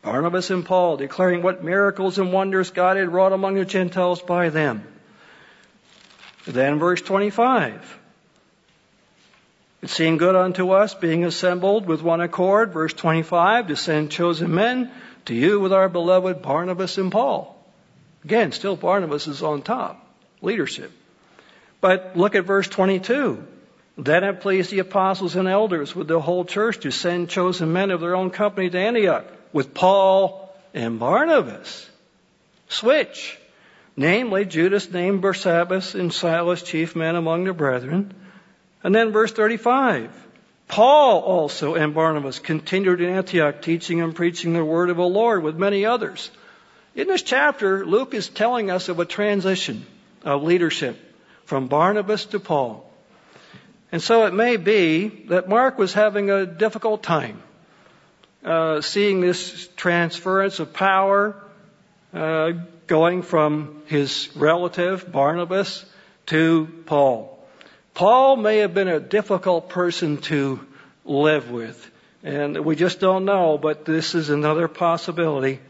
Barnabas 0.02 0.50
and 0.50 0.64
Paul, 0.64 0.96
declaring 0.96 1.42
what 1.42 1.62
miracles 1.62 2.18
and 2.18 2.32
wonders 2.32 2.70
God 2.70 2.96
had 2.96 3.12
wrought 3.12 3.32
among 3.32 3.54
the 3.54 3.64
Gentiles 3.64 4.22
by 4.22 4.48
them. 4.48 4.82
Then 6.46 6.78
verse 6.78 7.02
25. 7.02 7.98
It 9.82 9.90
seemed 9.90 10.18
good 10.18 10.36
unto 10.36 10.70
us, 10.70 10.94
being 10.94 11.24
assembled 11.24 11.86
with 11.86 12.02
one 12.02 12.20
accord, 12.20 12.72
verse 12.72 12.92
25, 12.92 13.68
to 13.68 13.76
send 13.76 14.10
chosen 14.10 14.54
men 14.54 14.90
to 15.26 15.34
you 15.34 15.60
with 15.60 15.72
our 15.72 15.88
beloved 15.88 16.42
Barnabas 16.42 16.98
and 16.98 17.10
Paul. 17.10 17.56
Again, 18.24 18.52
still 18.52 18.76
Barnabas 18.76 19.26
is 19.26 19.42
on 19.42 19.62
top, 19.62 20.06
leadership. 20.42 20.92
But 21.80 22.16
look 22.16 22.34
at 22.34 22.44
verse 22.44 22.68
22. 22.68 23.42
Then 23.96 24.24
it 24.24 24.40
pleased 24.40 24.70
the 24.70 24.78
apostles 24.78 25.36
and 25.36 25.48
elders 25.48 25.94
with 25.94 26.08
the 26.08 26.20
whole 26.20 26.44
church 26.44 26.80
to 26.80 26.90
send 26.90 27.30
chosen 27.30 27.72
men 27.72 27.90
of 27.90 28.00
their 28.00 28.16
own 28.16 28.30
company 28.30 28.70
to 28.70 28.78
Antioch 28.78 29.26
with 29.52 29.74
Paul 29.74 30.54
and 30.74 30.98
Barnabas. 30.98 31.88
Switch. 32.68 33.38
Namely, 33.96 34.44
Judas 34.44 34.90
named 34.90 35.20
Barsabbas 35.20 35.94
and 35.94 36.12
Silas 36.12 36.62
chief 36.62 36.94
men 36.94 37.16
among 37.16 37.44
the 37.44 37.52
brethren. 37.52 38.14
And 38.82 38.94
then 38.94 39.12
verse 39.12 39.32
35. 39.32 40.10
Paul 40.70 41.22
also 41.22 41.74
and 41.74 41.92
Barnabas 41.94 42.38
continued 42.38 43.00
in 43.00 43.10
Antioch, 43.10 43.60
teaching 43.60 44.00
and 44.00 44.14
preaching 44.14 44.52
the 44.52 44.64
word 44.64 44.88
of 44.88 44.96
the 44.96 45.02
Lord 45.02 45.42
with 45.42 45.56
many 45.56 45.84
others. 45.84 46.30
In 46.94 47.08
this 47.08 47.22
chapter, 47.22 47.84
Luke 47.84 48.14
is 48.14 48.28
telling 48.28 48.70
us 48.70 48.88
of 48.88 49.00
a 49.00 49.04
transition 49.04 49.84
of 50.24 50.44
leadership 50.44 50.96
from 51.44 51.66
Barnabas 51.66 52.26
to 52.26 52.38
Paul. 52.38 52.88
And 53.90 54.00
so 54.00 54.26
it 54.26 54.32
may 54.32 54.56
be 54.56 55.08
that 55.28 55.48
Mark 55.48 55.76
was 55.76 55.92
having 55.92 56.30
a 56.30 56.46
difficult 56.46 57.02
time 57.02 57.42
uh, 58.44 58.80
seeing 58.80 59.20
this 59.20 59.68
transference 59.74 60.60
of 60.60 60.72
power 60.72 61.34
uh, 62.14 62.52
going 62.86 63.22
from 63.22 63.82
his 63.86 64.28
relative 64.36 65.10
Barnabas 65.10 65.84
to 66.26 66.68
Paul. 66.86 67.39
Paul 67.94 68.36
may 68.36 68.58
have 68.58 68.74
been 68.74 68.88
a 68.88 69.00
difficult 69.00 69.68
person 69.68 70.18
to 70.18 70.66
live 71.04 71.50
with. 71.50 71.90
And 72.22 72.64
we 72.64 72.76
just 72.76 73.00
don't 73.00 73.24
know, 73.24 73.58
but 73.58 73.84
this 73.84 74.14
is 74.14 74.30
another 74.30 74.68
possibility. 74.68 75.60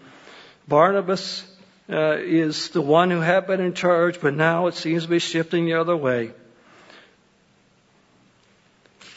Barnabas 0.66 1.44
uh, 1.88 2.16
is 2.18 2.70
the 2.70 2.82
one 2.82 3.10
who 3.10 3.20
had 3.20 3.46
been 3.46 3.60
in 3.60 3.74
charge, 3.74 4.20
but 4.20 4.34
now 4.34 4.66
it 4.66 4.74
seems 4.74 5.04
to 5.04 5.08
be 5.08 5.18
shifting 5.18 5.66
the 5.66 5.74
other 5.74 5.96
way. 5.96 6.32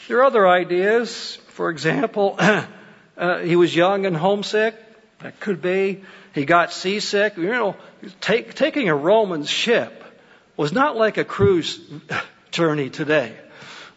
There 0.08 0.18
are 0.18 0.24
other 0.24 0.46
ideas. 0.46 1.36
For 1.48 1.70
example, 1.70 2.36
uh, 3.16 3.38
he 3.38 3.56
was 3.56 3.74
young 3.74 4.06
and 4.06 4.16
homesick. 4.16 4.74
That 5.20 5.40
could 5.40 5.62
be. 5.62 6.04
He 6.34 6.44
got 6.44 6.72
seasick. 6.72 7.36
You 7.36 7.50
know, 7.50 7.76
take, 8.20 8.54
taking 8.54 8.88
a 8.88 8.94
Roman 8.94 9.44
ship 9.44 10.04
was 10.56 10.72
not 10.72 10.96
like 10.96 11.16
a 11.16 11.24
cruise 11.24 11.80
journey 12.54 12.88
today 12.88 13.36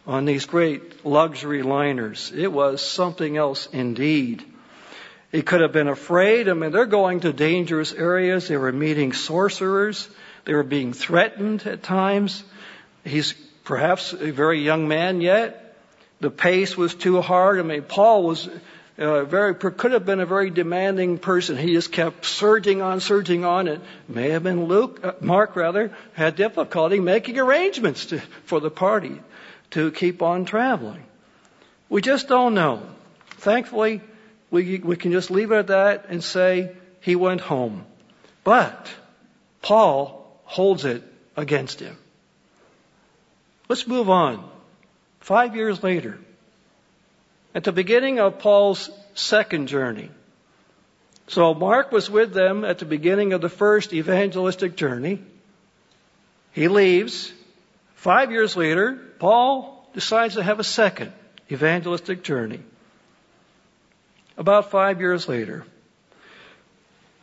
on 0.04 0.24
these 0.24 0.44
great 0.46 1.06
luxury 1.06 1.62
liners. 1.62 2.32
It 2.34 2.52
was 2.52 2.82
something 2.82 3.36
else 3.36 3.68
indeed. 3.72 4.44
He 5.30 5.42
could 5.42 5.60
have 5.60 5.72
been 5.72 5.86
afraid. 5.86 6.48
I 6.48 6.54
mean, 6.54 6.72
they're 6.72 6.86
going 6.86 7.20
to 7.20 7.32
dangerous 7.32 7.92
areas. 7.92 8.48
They 8.48 8.56
were 8.56 8.72
meeting 8.72 9.12
sorcerers. 9.12 10.08
They 10.44 10.54
were 10.54 10.64
being 10.64 10.92
threatened 10.92 11.66
at 11.66 11.84
times. 11.84 12.42
He's 13.04 13.32
perhaps 13.62 14.12
a 14.12 14.32
very 14.32 14.60
young 14.60 14.88
man 14.88 15.20
yet. 15.20 15.76
The 16.20 16.30
pace 16.30 16.76
was 16.76 16.96
too 16.96 17.20
hard. 17.20 17.60
I 17.60 17.62
mean, 17.62 17.82
Paul 17.82 18.24
was 18.24 18.48
uh, 18.98 19.24
very 19.24 19.54
could 19.54 19.92
have 19.92 20.04
been 20.04 20.20
a 20.20 20.26
very 20.26 20.50
demanding 20.50 21.18
person. 21.18 21.56
He 21.56 21.72
just 21.72 21.92
kept 21.92 22.24
surging 22.24 22.82
on, 22.82 23.00
surging 23.00 23.44
on. 23.44 23.68
It 23.68 23.80
may 24.08 24.30
have 24.30 24.42
been 24.42 24.64
Luke, 24.66 25.00
uh, 25.04 25.12
Mark 25.20 25.54
rather, 25.56 25.92
had 26.14 26.36
difficulty 26.36 26.98
making 26.98 27.38
arrangements 27.38 28.06
to, 28.06 28.20
for 28.44 28.60
the 28.60 28.70
party 28.70 29.20
to 29.70 29.92
keep 29.92 30.20
on 30.22 30.44
traveling. 30.44 31.04
We 31.88 32.02
just 32.02 32.28
don't 32.28 32.54
know. 32.54 32.82
Thankfully, 33.38 34.00
we 34.50 34.78
we 34.78 34.96
can 34.96 35.12
just 35.12 35.30
leave 35.30 35.52
it 35.52 35.56
at 35.56 35.66
that 35.68 36.06
and 36.08 36.22
say 36.22 36.72
he 37.00 37.14
went 37.14 37.40
home. 37.40 37.84
But 38.42 38.88
Paul 39.62 40.40
holds 40.44 40.84
it 40.84 41.02
against 41.36 41.80
him. 41.80 41.96
Let's 43.68 43.86
move 43.86 44.10
on. 44.10 44.48
Five 45.20 45.54
years 45.54 45.82
later, 45.82 46.18
at 47.54 47.64
the 47.64 47.72
beginning 47.72 48.20
of 48.20 48.38
Paul's 48.38 48.90
second 49.14 49.68
journey. 49.68 50.10
So 51.28 51.54
Mark 51.54 51.92
was 51.92 52.10
with 52.10 52.32
them 52.32 52.64
at 52.64 52.78
the 52.78 52.84
beginning 52.86 53.32
of 53.32 53.40
the 53.40 53.48
first 53.48 53.92
evangelistic 53.92 54.76
journey. 54.76 55.22
He 56.52 56.68
leaves. 56.68 57.32
Five 57.94 58.30
years 58.30 58.56
later, 58.56 58.98
Paul 59.18 59.88
decides 59.92 60.34
to 60.34 60.42
have 60.42 60.60
a 60.60 60.64
second 60.64 61.12
evangelistic 61.50 62.22
journey. 62.22 62.60
About 64.36 64.70
five 64.70 65.00
years 65.00 65.28
later. 65.28 65.64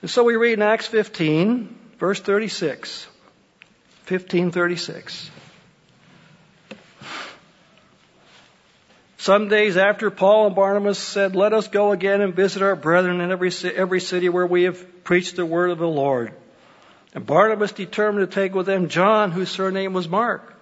And 0.01 0.09
so 0.09 0.23
we 0.23 0.35
read 0.35 0.53
in 0.53 0.61
Acts 0.61 0.87
15, 0.87 1.75
verse 1.97 2.19
36. 2.19 3.07
1536. 4.07 5.31
Some 9.25 9.49
days 9.49 9.75
after, 9.75 10.11
Paul 10.11 10.45
and 10.45 10.55
Barnabas 10.55 10.99
said, 10.99 11.35
Let 11.35 11.51
us 11.51 11.67
go 11.67 11.91
again 11.91 12.21
and 12.21 12.35
visit 12.35 12.61
our 12.61 12.75
brethren 12.75 13.21
in 13.21 13.31
every, 13.31 13.49
every 13.73 13.99
city 13.99 14.29
where 14.29 14.45
we 14.45 14.65
have 14.65 15.03
preached 15.03 15.35
the 15.35 15.47
word 15.47 15.71
of 15.71 15.79
the 15.79 15.87
Lord. 15.87 16.31
And 17.15 17.25
Barnabas 17.25 17.71
determined 17.71 18.29
to 18.29 18.35
take 18.35 18.53
with 18.53 18.67
them 18.67 18.87
John, 18.87 19.31
whose 19.31 19.49
surname 19.49 19.93
was 19.93 20.07
Mark. 20.07 20.53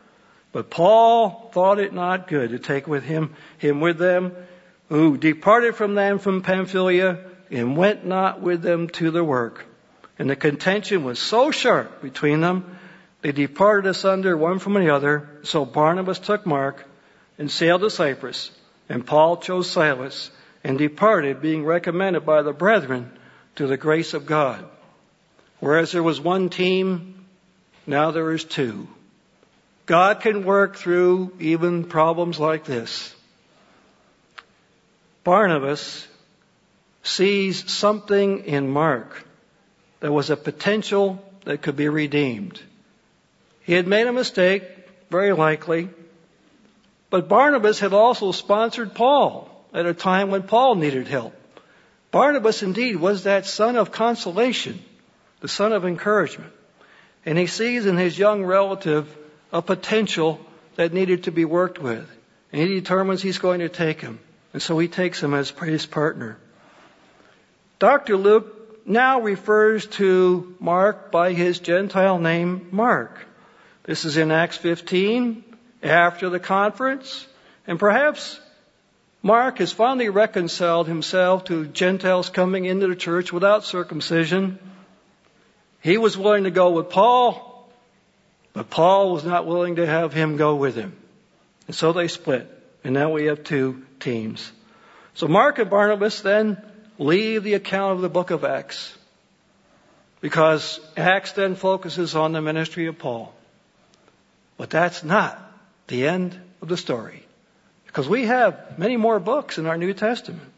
But 0.54 0.70
Paul 0.70 1.52
thought 1.54 1.78
it 1.78 1.92
not 1.92 2.30
good 2.30 2.52
to 2.52 2.58
take 2.58 2.88
with 2.88 3.04
him, 3.04 3.36
him 3.58 3.82
with 3.82 3.98
them, 3.98 4.32
who 4.88 5.18
departed 5.18 5.76
from 5.76 5.96
them 5.96 6.18
from 6.18 6.42
Pamphylia 6.42 7.20
and 7.52 7.76
went 7.76 8.06
not 8.06 8.40
with 8.40 8.62
them 8.62 8.88
to 8.92 9.12
the 9.12 9.26
work. 9.26 9.66
And 10.18 10.30
the 10.30 10.38
contention 10.38 11.04
was 11.04 11.20
so 11.20 11.52
sharp 11.52 12.02
between 12.02 12.40
them 12.40 12.78
They 13.24 13.34
departed 13.34 13.90
asunder 13.90 14.38
one 14.38 14.60
from 14.60 14.76
the 14.76 14.96
other. 14.96 15.28
So 15.44 15.66
Barnabas 15.66 16.20
took 16.20 16.46
Mark 16.46 16.86
and 17.38 17.50
sailed 17.50 17.82
to 17.82 17.90
Cyprus, 17.90 18.52
and 18.90 19.06
Paul 19.06 19.38
chose 19.38 19.70
Silas 19.70 20.32
and 20.64 20.78
departed, 20.78 21.42
being 21.42 21.66
recommended 21.66 22.26
by 22.26 22.42
the 22.42 22.54
brethren 22.54 23.12
to 23.56 23.68
the 23.68 23.78
grace 23.78 24.14
of 24.14 24.26
God. 24.26 24.66
Whereas 25.60 25.92
there 25.92 26.04
was 26.04 26.20
one 26.20 26.50
team, 26.50 27.26
now 27.86 28.12
there 28.12 28.32
is 28.32 28.44
two. 28.44 28.88
God 29.86 30.22
can 30.22 30.46
work 30.46 30.78
through 30.78 31.34
even 31.40 31.84
problems 31.84 32.40
like 32.40 32.64
this. 32.64 33.14
Barnabas 35.24 36.08
sees 37.04 37.72
something 37.72 38.46
in 38.46 38.70
Mark 38.70 39.26
that 40.00 40.12
was 40.12 40.30
a 40.30 40.38
potential 40.38 41.24
that 41.46 41.62
could 41.62 41.76
be 41.76 41.90
redeemed. 41.90 42.62
He 43.64 43.74
had 43.74 43.88
made 43.88 44.08
a 44.08 44.14
mistake, 44.14 44.64
very 45.10 45.34
likely, 45.34 45.90
but 47.14 47.30
Barnabas 47.30 47.78
had 47.78 47.94
also 47.94 48.32
sponsored 48.32 48.96
Paul 48.96 49.48
at 49.72 49.86
a 49.86 49.94
time 49.94 50.32
when 50.32 50.42
Paul 50.42 50.74
needed 50.74 51.08
help. 51.08 51.36
Barnabas 52.10 52.64
indeed 52.64 52.96
was 52.96 53.26
that 53.26 53.46
son 53.46 53.76
of 53.76 53.92
consolation, 53.92 54.84
the 55.40 55.48
son 55.48 55.74
of 55.74 55.86
encouragement. 55.86 56.52
And 57.24 57.38
he 57.38 57.46
sees 57.46 57.86
in 57.86 57.98
his 57.98 58.18
young 58.18 58.44
relative 58.44 59.16
a 59.52 59.62
potential 59.62 60.44
that 60.76 60.92
needed 60.92 61.26
to 61.26 61.32
be 61.32 61.46
worked 61.46 61.78
with. 61.78 62.10
And 62.52 62.68
he 62.68 62.80
determines 62.80 63.22
he's 63.22 63.38
going 63.38 63.60
to 63.60 63.70
take 63.70 64.02
him. 64.02 64.18
And 64.52 64.60
so 64.60 64.80
he 64.80 64.88
takes 64.88 65.22
him 65.22 65.36
as 65.36 65.52
his 65.52 65.86
partner. 65.86 66.40
Dr. 67.78 68.18
Luke 68.18 68.88
now 68.88 69.22
refers 69.22 69.86
to 70.02 70.56
Mark 70.60 71.12
by 71.12 71.34
his 71.34 71.60
Gentile 71.60 72.18
name, 72.18 72.70
Mark. 72.72 73.20
This 73.84 74.04
is 74.04 74.18
in 74.18 74.32
Acts 74.32 74.58
15, 74.58 75.53
after 75.84 76.30
the 76.30 76.40
conference. 76.40 77.28
And 77.68 77.78
perhaps 77.78 78.40
Mark 79.22 79.60
has 79.60 79.72
finally 79.72 80.10
reconciled 80.10 80.88
himself 80.88 81.46
to 81.46 81.66
Gentiles 81.66 82.30
coming 82.30 82.66
into 82.66 82.88
the 82.88 82.96
church 82.96 83.32
without 83.32 83.64
circumcision. 83.64 84.60
He 85.82 85.98
was 85.98 86.18
willing 86.18 86.46
to 86.46 86.52
go 86.52 86.72
with 86.72 86.90
Paul, 86.90 87.70
but 88.54 88.70
Paul 88.70 89.14
was 89.14 89.26
not 89.26 89.46
willing 89.46 89.76
to 89.76 89.86
have 89.86 90.14
him 90.14 90.38
go 90.38 90.56
with 90.56 90.76
him. 90.76 90.96
And 91.68 91.76
so 91.76 91.94
they 91.94 92.08
split. 92.08 92.50
And 92.84 92.94
now 92.94 93.12
we 93.12 93.26
have 93.26 93.44
two 93.44 93.86
teams. 94.00 94.52
So 95.14 95.28
Mark 95.28 95.60
and 95.60 95.70
Barnabas 95.70 96.22
then 96.22 96.62
leave 96.98 97.44
the 97.44 97.54
account 97.54 97.94
of 97.94 98.02
the 98.02 98.10
book 98.10 98.32
of 98.32 98.44
Acts 98.44 98.98
because 100.20 100.80
Acts 100.98 101.34
then 101.34 101.56
focuses 101.56 102.16
on 102.16 102.32
the 102.34 102.42
ministry 102.42 102.88
of 102.88 102.98
Paul. 102.98 103.34
But 104.58 104.70
that's 104.70 105.04
not 105.04 105.53
the 105.88 106.08
end 106.08 106.40
of 106.62 106.68
the 106.68 106.78
story. 106.78 107.26
Because 107.86 108.08
we 108.10 108.26
have 108.26 108.80
many 108.80 108.98
more 108.98 109.20
books 109.20 109.58
in 109.58 109.66
our 109.66 109.78
New 109.78 109.94
Testament. 109.94 110.50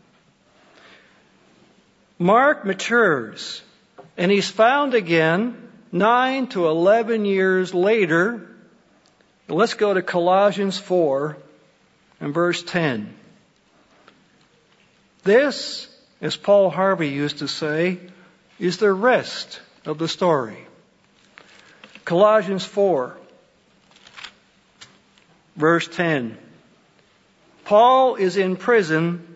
Mark 2.17 2.65
matures, 2.65 3.61
and 4.15 4.31
he's 4.31 4.49
found 4.49 4.93
again 4.93 5.69
nine 5.91 6.47
to 6.47 6.67
eleven 6.67 7.25
years 7.25 7.73
later. 7.73 8.47
Let's 9.49 9.73
go 9.73 9.93
to 9.93 10.01
Colossians 10.01 10.77
4 10.77 11.37
and 12.21 12.33
verse 12.33 12.63
10. 12.63 13.13
This, 15.23 15.87
as 16.21 16.35
Paul 16.35 16.69
Harvey 16.69 17.09
used 17.09 17.39
to 17.39 17.47
say, 17.47 17.99
is 18.59 18.77
the 18.77 18.93
rest 18.93 19.59
of 19.85 19.97
the 19.97 20.07
story. 20.07 20.65
Colossians 22.05 22.63
4, 22.63 23.17
verse 25.55 25.87
10. 25.87 26.37
Paul 27.65 28.15
is 28.15 28.37
in 28.37 28.57
prison 28.57 29.35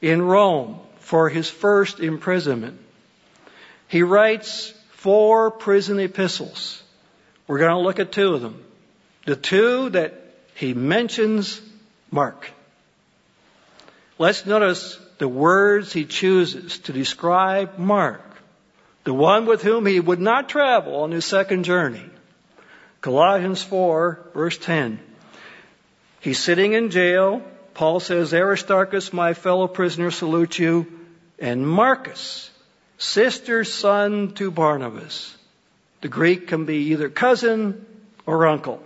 in 0.00 0.20
Rome 0.20 0.80
for 0.98 1.28
his 1.28 1.48
first 1.48 2.00
imprisonment. 2.00 2.78
He 3.88 4.02
writes 4.02 4.72
four 4.90 5.50
prison 5.50 5.98
epistles. 6.00 6.82
We're 7.46 7.58
going 7.58 7.70
to 7.70 7.78
look 7.78 7.98
at 7.98 8.12
two 8.12 8.34
of 8.34 8.42
them. 8.42 8.62
The 9.26 9.36
two 9.36 9.90
that 9.90 10.14
he 10.54 10.74
mentions 10.74 11.60
Mark. 12.10 12.50
Let's 14.18 14.46
notice 14.46 14.98
the 15.18 15.28
words 15.28 15.92
he 15.92 16.04
chooses 16.04 16.78
to 16.80 16.92
describe 16.92 17.78
Mark, 17.78 18.22
the 19.04 19.14
one 19.14 19.46
with 19.46 19.62
whom 19.62 19.86
he 19.86 20.00
would 20.00 20.20
not 20.20 20.48
travel 20.48 21.02
on 21.02 21.10
his 21.10 21.24
second 21.24 21.64
journey. 21.64 22.04
Colossians 23.00 23.62
4, 23.62 24.30
verse 24.34 24.58
10. 24.58 24.98
He's 26.24 26.38
sitting 26.38 26.72
in 26.72 26.90
jail 26.90 27.42
Paul 27.74 27.98
says, 27.98 28.32
Aristarchus, 28.32 29.12
my 29.12 29.34
fellow 29.34 29.66
prisoner, 29.66 30.12
salute 30.12 30.58
you, 30.58 30.86
and 31.40 31.68
Marcus, 31.68 32.50
sister, 32.98 33.64
son 33.64 34.32
to 34.34 34.52
Barnabas. 34.52 35.36
The 36.00 36.08
Greek 36.08 36.46
can 36.48 36.64
be 36.64 36.92
either 36.92 37.08
cousin 37.08 37.84
or 38.26 38.46
uncle. 38.46 38.80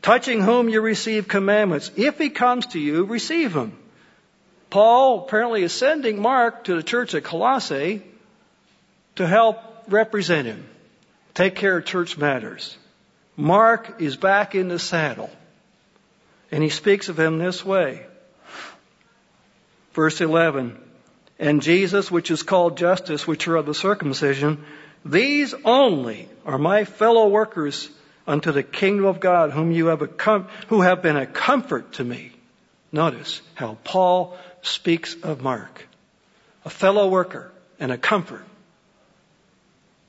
Touching 0.00 0.40
whom 0.40 0.70
you 0.70 0.80
receive 0.80 1.28
commandments. 1.28 1.90
If 1.94 2.16
he 2.16 2.30
comes 2.30 2.66
to 2.68 2.80
you, 2.80 3.04
receive 3.04 3.54
him. 3.54 3.76
Paul 4.70 5.24
apparently 5.24 5.62
is 5.62 5.72
sending 5.74 6.22
Mark 6.22 6.64
to 6.64 6.76
the 6.76 6.82
church 6.82 7.14
at 7.14 7.24
Colossae 7.24 8.02
to 9.16 9.26
help 9.26 9.58
represent 9.88 10.46
him, 10.46 10.66
take 11.34 11.56
care 11.56 11.76
of 11.76 11.84
church 11.84 12.16
matters. 12.16 12.76
Mark 13.36 14.00
is 14.00 14.16
back 14.16 14.54
in 14.54 14.68
the 14.68 14.78
saddle. 14.78 15.30
And 16.50 16.62
he 16.62 16.68
speaks 16.68 17.08
of 17.08 17.18
him 17.18 17.38
this 17.38 17.64
way. 17.64 18.06
Verse 19.92 20.20
11. 20.20 20.78
And 21.38 21.62
Jesus, 21.62 22.10
which 22.10 22.30
is 22.30 22.42
called 22.42 22.76
Justus, 22.76 23.26
which 23.26 23.48
are 23.48 23.56
of 23.56 23.66
the 23.66 23.74
circumcision, 23.74 24.64
these 25.04 25.54
only 25.64 26.28
are 26.44 26.58
my 26.58 26.84
fellow 26.84 27.28
workers 27.28 27.88
unto 28.26 28.52
the 28.52 28.62
kingdom 28.62 29.06
of 29.06 29.20
God, 29.20 29.50
whom 29.50 29.72
you 29.72 29.86
have 29.86 30.02
a 30.02 30.06
com- 30.06 30.48
who 30.68 30.82
have 30.82 31.02
been 31.02 31.16
a 31.16 31.26
comfort 31.26 31.94
to 31.94 32.04
me. 32.04 32.32
Notice 32.92 33.40
how 33.54 33.78
Paul 33.84 34.36
speaks 34.62 35.14
of 35.22 35.40
Mark. 35.40 35.86
A 36.64 36.70
fellow 36.70 37.08
worker 37.08 37.50
and 37.78 37.90
a 37.90 37.96
comfort. 37.96 38.44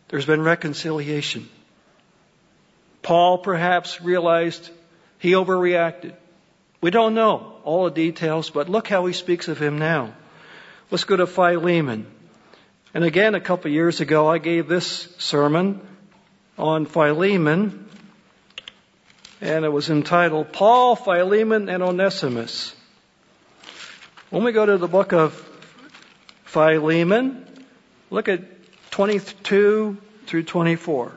There's 0.10 0.26
been 0.26 0.42
reconciliation. 0.42 1.50
Paul 3.02 3.38
perhaps 3.38 4.02
realized 4.02 4.70
he 5.20 5.32
overreacted. 5.32 6.14
We 6.82 6.90
don't 6.90 7.14
know 7.14 7.54
all 7.64 7.86
the 7.86 7.92
details, 7.92 8.50
but 8.50 8.68
look 8.68 8.88
how 8.88 9.06
he 9.06 9.14
speaks 9.14 9.48
of 9.48 9.62
him 9.62 9.78
now. 9.78 10.14
Let's 10.90 11.04
go 11.04 11.16
to 11.16 11.28
Philemon. 11.28 12.08
And 12.94 13.04
again, 13.04 13.36
a 13.36 13.40
couple 13.40 13.70
years 13.70 14.02
ago, 14.02 14.28
I 14.28 14.40
gave 14.40 14.68
this 14.68 15.08
sermon 15.20 15.80
on 16.58 16.88
Philemon, 16.88 17.88
and 19.40 19.64
it 19.64 19.70
was 19.70 19.92
entitled 19.92 20.52
Paul, 20.52 20.96
Philemon, 20.96 21.70
and 21.70 21.84
Onesimus. 21.84 22.76
When 24.32 24.44
we 24.44 24.52
go 24.52 24.66
to 24.66 24.78
the 24.78 24.88
book 24.88 25.14
of 25.14 25.34
Philemon, 26.46 27.46
look 28.10 28.28
at 28.28 28.42
22 28.92 29.98
through 30.26 30.44
24. 30.44 31.12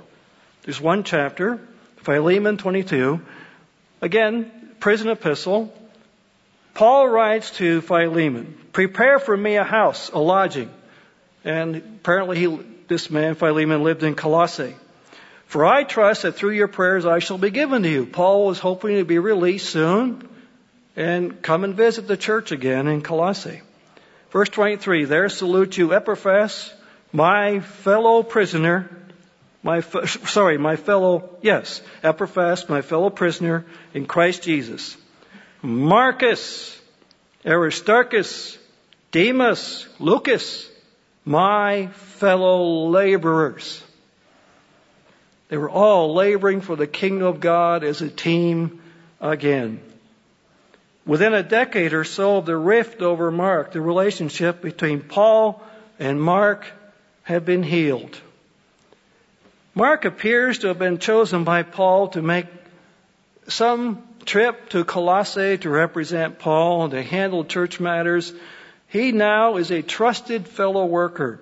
There's 0.62 0.80
one 0.80 1.04
chapter, 1.04 1.58
Philemon 1.96 2.58
22. 2.58 3.20
Again, 4.00 4.52
prison 4.84 5.08
epistle, 5.08 5.72
Paul 6.74 7.08
writes 7.08 7.52
to 7.52 7.80
Philemon, 7.80 8.54
prepare 8.70 9.18
for 9.18 9.34
me 9.34 9.56
a 9.56 9.64
house, 9.64 10.10
a 10.10 10.18
lodging. 10.18 10.68
And 11.42 11.76
apparently 11.76 12.38
he, 12.38 12.58
this 12.86 13.08
man, 13.08 13.34
Philemon, 13.34 13.82
lived 13.82 14.02
in 14.02 14.14
Colossae. 14.14 14.76
For 15.46 15.64
I 15.64 15.84
trust 15.84 16.20
that 16.20 16.32
through 16.32 16.50
your 16.50 16.68
prayers 16.68 17.06
I 17.06 17.20
shall 17.20 17.38
be 17.38 17.48
given 17.48 17.82
to 17.84 17.88
you. 17.88 18.04
Paul 18.04 18.44
was 18.44 18.58
hoping 18.58 18.96
to 18.98 19.06
be 19.06 19.18
released 19.18 19.70
soon 19.70 20.28
and 20.96 21.40
come 21.40 21.64
and 21.64 21.74
visit 21.74 22.06
the 22.06 22.18
church 22.18 22.52
again 22.52 22.86
in 22.86 23.00
Colossae. 23.00 23.62
Verse 24.32 24.50
23, 24.50 25.06
there 25.06 25.30
salute 25.30 25.78
you 25.78 25.94
Epaphras, 25.94 26.70
my 27.10 27.60
fellow 27.60 28.22
prisoner, 28.22 28.90
my, 29.64 29.80
sorry, 29.80 30.58
my 30.58 30.76
fellow, 30.76 31.30
yes, 31.40 31.80
Epaphras, 32.02 32.68
my 32.68 32.82
fellow 32.82 33.08
prisoner 33.08 33.64
in 33.94 34.04
Christ 34.04 34.42
Jesus. 34.42 34.96
Marcus, 35.62 36.78
Aristarchus, 37.46 38.58
Demas, 39.10 39.88
Lucas, 39.98 40.70
my 41.24 41.86
fellow 41.86 42.88
laborers. 42.88 43.82
They 45.48 45.56
were 45.56 45.70
all 45.70 46.14
laboring 46.14 46.60
for 46.60 46.76
the 46.76 46.86
kingdom 46.86 47.26
of 47.26 47.40
God 47.40 47.84
as 47.84 48.02
a 48.02 48.10
team 48.10 48.82
again. 49.18 49.80
Within 51.06 51.32
a 51.32 51.42
decade 51.42 51.94
or 51.94 52.04
so 52.04 52.36
of 52.36 52.46
the 52.46 52.56
rift 52.56 53.00
over 53.00 53.30
Mark, 53.30 53.72
the 53.72 53.80
relationship 53.80 54.60
between 54.60 55.00
Paul 55.00 55.62
and 55.98 56.20
Mark 56.20 56.66
had 57.22 57.46
been 57.46 57.62
healed. 57.62 58.20
Mark 59.74 60.04
appears 60.04 60.58
to 60.58 60.68
have 60.68 60.78
been 60.78 60.98
chosen 60.98 61.42
by 61.42 61.64
Paul 61.64 62.08
to 62.08 62.22
make 62.22 62.46
some 63.48 64.02
trip 64.24 64.68
to 64.70 64.84
Colossae 64.84 65.58
to 65.58 65.68
represent 65.68 66.38
Paul 66.38 66.84
and 66.84 66.90
to 66.92 67.02
handle 67.02 67.44
church 67.44 67.80
matters. 67.80 68.32
He 68.88 69.10
now 69.10 69.56
is 69.56 69.72
a 69.72 69.82
trusted 69.82 70.46
fellow 70.46 70.86
worker, 70.86 71.40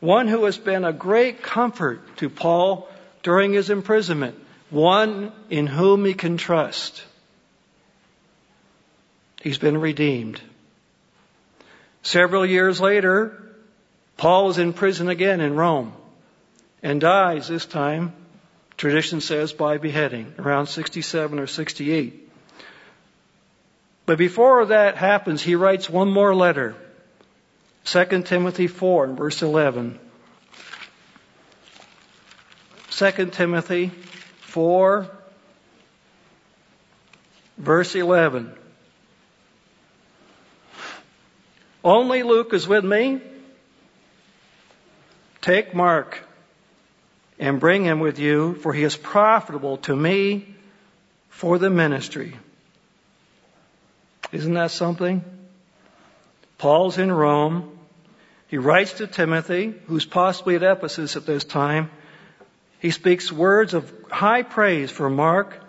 one 0.00 0.26
who 0.26 0.44
has 0.44 0.58
been 0.58 0.84
a 0.84 0.92
great 0.92 1.40
comfort 1.40 2.00
to 2.16 2.28
Paul 2.28 2.88
during 3.22 3.52
his 3.52 3.70
imprisonment, 3.70 4.36
one 4.70 5.30
in 5.48 5.68
whom 5.68 6.04
he 6.04 6.14
can 6.14 6.36
trust. 6.36 7.04
He's 9.40 9.58
been 9.58 9.78
redeemed. 9.78 10.40
Several 12.02 12.44
years 12.44 12.80
later, 12.80 13.40
Paul 14.16 14.50
is 14.50 14.58
in 14.58 14.72
prison 14.72 15.08
again 15.08 15.40
in 15.40 15.54
Rome 15.54 15.92
and 16.82 17.00
dies 17.00 17.48
this 17.48 17.66
time, 17.66 18.12
tradition 18.76 19.20
says, 19.20 19.52
by 19.52 19.78
beheading, 19.78 20.34
around 20.38 20.66
67 20.66 21.38
or 21.38 21.46
68. 21.46 22.30
But 24.06 24.18
before 24.18 24.66
that 24.66 24.96
happens, 24.96 25.42
he 25.42 25.54
writes 25.54 25.90
one 25.90 26.10
more 26.10 26.34
letter. 26.34 26.74
2 27.84 28.22
Timothy 28.22 28.66
4 28.66 29.04
and 29.04 29.16
verse 29.18 29.42
11. 29.42 29.98
2 32.90 33.26
Timothy 33.26 33.88
4 34.40 35.10
verse 37.58 37.94
11. 37.94 38.52
Only 41.84 42.22
Luke 42.22 42.52
is 42.54 42.66
with 42.66 42.84
me. 42.84 43.20
Take 45.40 45.74
Mark 45.74 46.27
and 47.38 47.60
bring 47.60 47.84
him 47.84 48.00
with 48.00 48.18
you, 48.18 48.54
for 48.54 48.72
he 48.72 48.82
is 48.82 48.96
profitable 48.96 49.76
to 49.78 49.94
me 49.94 50.54
for 51.28 51.58
the 51.58 51.70
ministry. 51.70 52.36
Isn't 54.32 54.54
that 54.54 54.70
something? 54.70 55.24
Paul's 56.58 56.98
in 56.98 57.10
Rome. 57.12 57.78
He 58.48 58.58
writes 58.58 58.94
to 58.94 59.06
Timothy, 59.06 59.74
who's 59.86 60.04
possibly 60.04 60.56
at 60.56 60.62
Ephesus 60.62 61.16
at 61.16 61.26
this 61.26 61.44
time. 61.44 61.90
He 62.80 62.90
speaks 62.90 63.30
words 63.30 63.74
of 63.74 63.92
high 64.10 64.42
praise 64.42 64.90
for 64.90 65.08
Mark, 65.08 65.60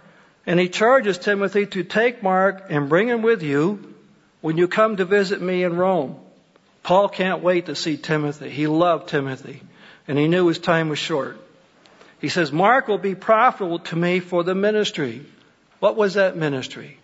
and 0.46 0.60
he 0.60 0.70
charges 0.70 1.18
Timothy 1.18 1.66
to 1.68 1.84
take 1.84 2.24
Mark 2.24 2.66
and 2.70 2.90
bring 2.90 3.08
him 3.08 3.22
with 3.22 3.44
you 3.44 3.94
when 4.42 4.58
you 4.58 4.68
come 4.68 4.98
to 4.98 5.06
visit 5.06 5.42
me 5.42 5.64
in 5.64 5.76
Rome. 5.76 6.18
Paul 6.84 7.10
can't 7.10 7.44
wait 7.44 7.68
to 7.68 7.76
see 7.76 7.98
Timothy. 7.98 8.50
He 8.50 8.68
loved 8.68 9.10
Timothy, 9.10 9.62
and 10.08 10.18
he 10.18 10.28
knew 10.28 10.48
his 10.48 10.60
time 10.60 10.90
was 10.90 11.00
short. 11.00 11.38
He 12.20 12.30
says, 12.30 12.52
Mark 12.52 12.88
will 12.88 12.98
be 12.98 13.16
profitable 13.16 13.80
to 13.80 13.96
me 13.96 14.20
for 14.20 14.44
the 14.44 14.56
ministry. 14.56 15.26
What 15.80 15.96
was 15.96 16.16
that 16.16 16.36
ministry? 16.36 17.00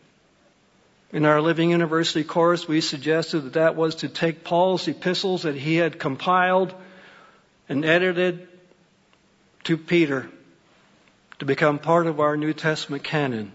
In 1.11 1.25
our 1.25 1.41
Living 1.41 1.69
University 1.69 2.23
course, 2.25 2.67
we 2.67 2.81
suggested 2.81 3.41
that 3.41 3.53
that 3.53 3.75
was 3.75 3.95
to 3.95 4.09
take 4.09 4.43
Paul's 4.43 4.87
epistles 4.87 5.43
that 5.43 5.55
he 5.55 5.75
had 5.75 5.97
compiled 5.99 6.73
and 7.69 7.85
edited 7.85 8.47
to 9.63 9.77
Peter 9.77 10.29
to 11.39 11.45
become 11.45 11.79
part 11.79 12.07
of 12.07 12.19
our 12.19 12.35
New 12.35 12.53
Testament 12.53 13.03
canon. 13.03 13.51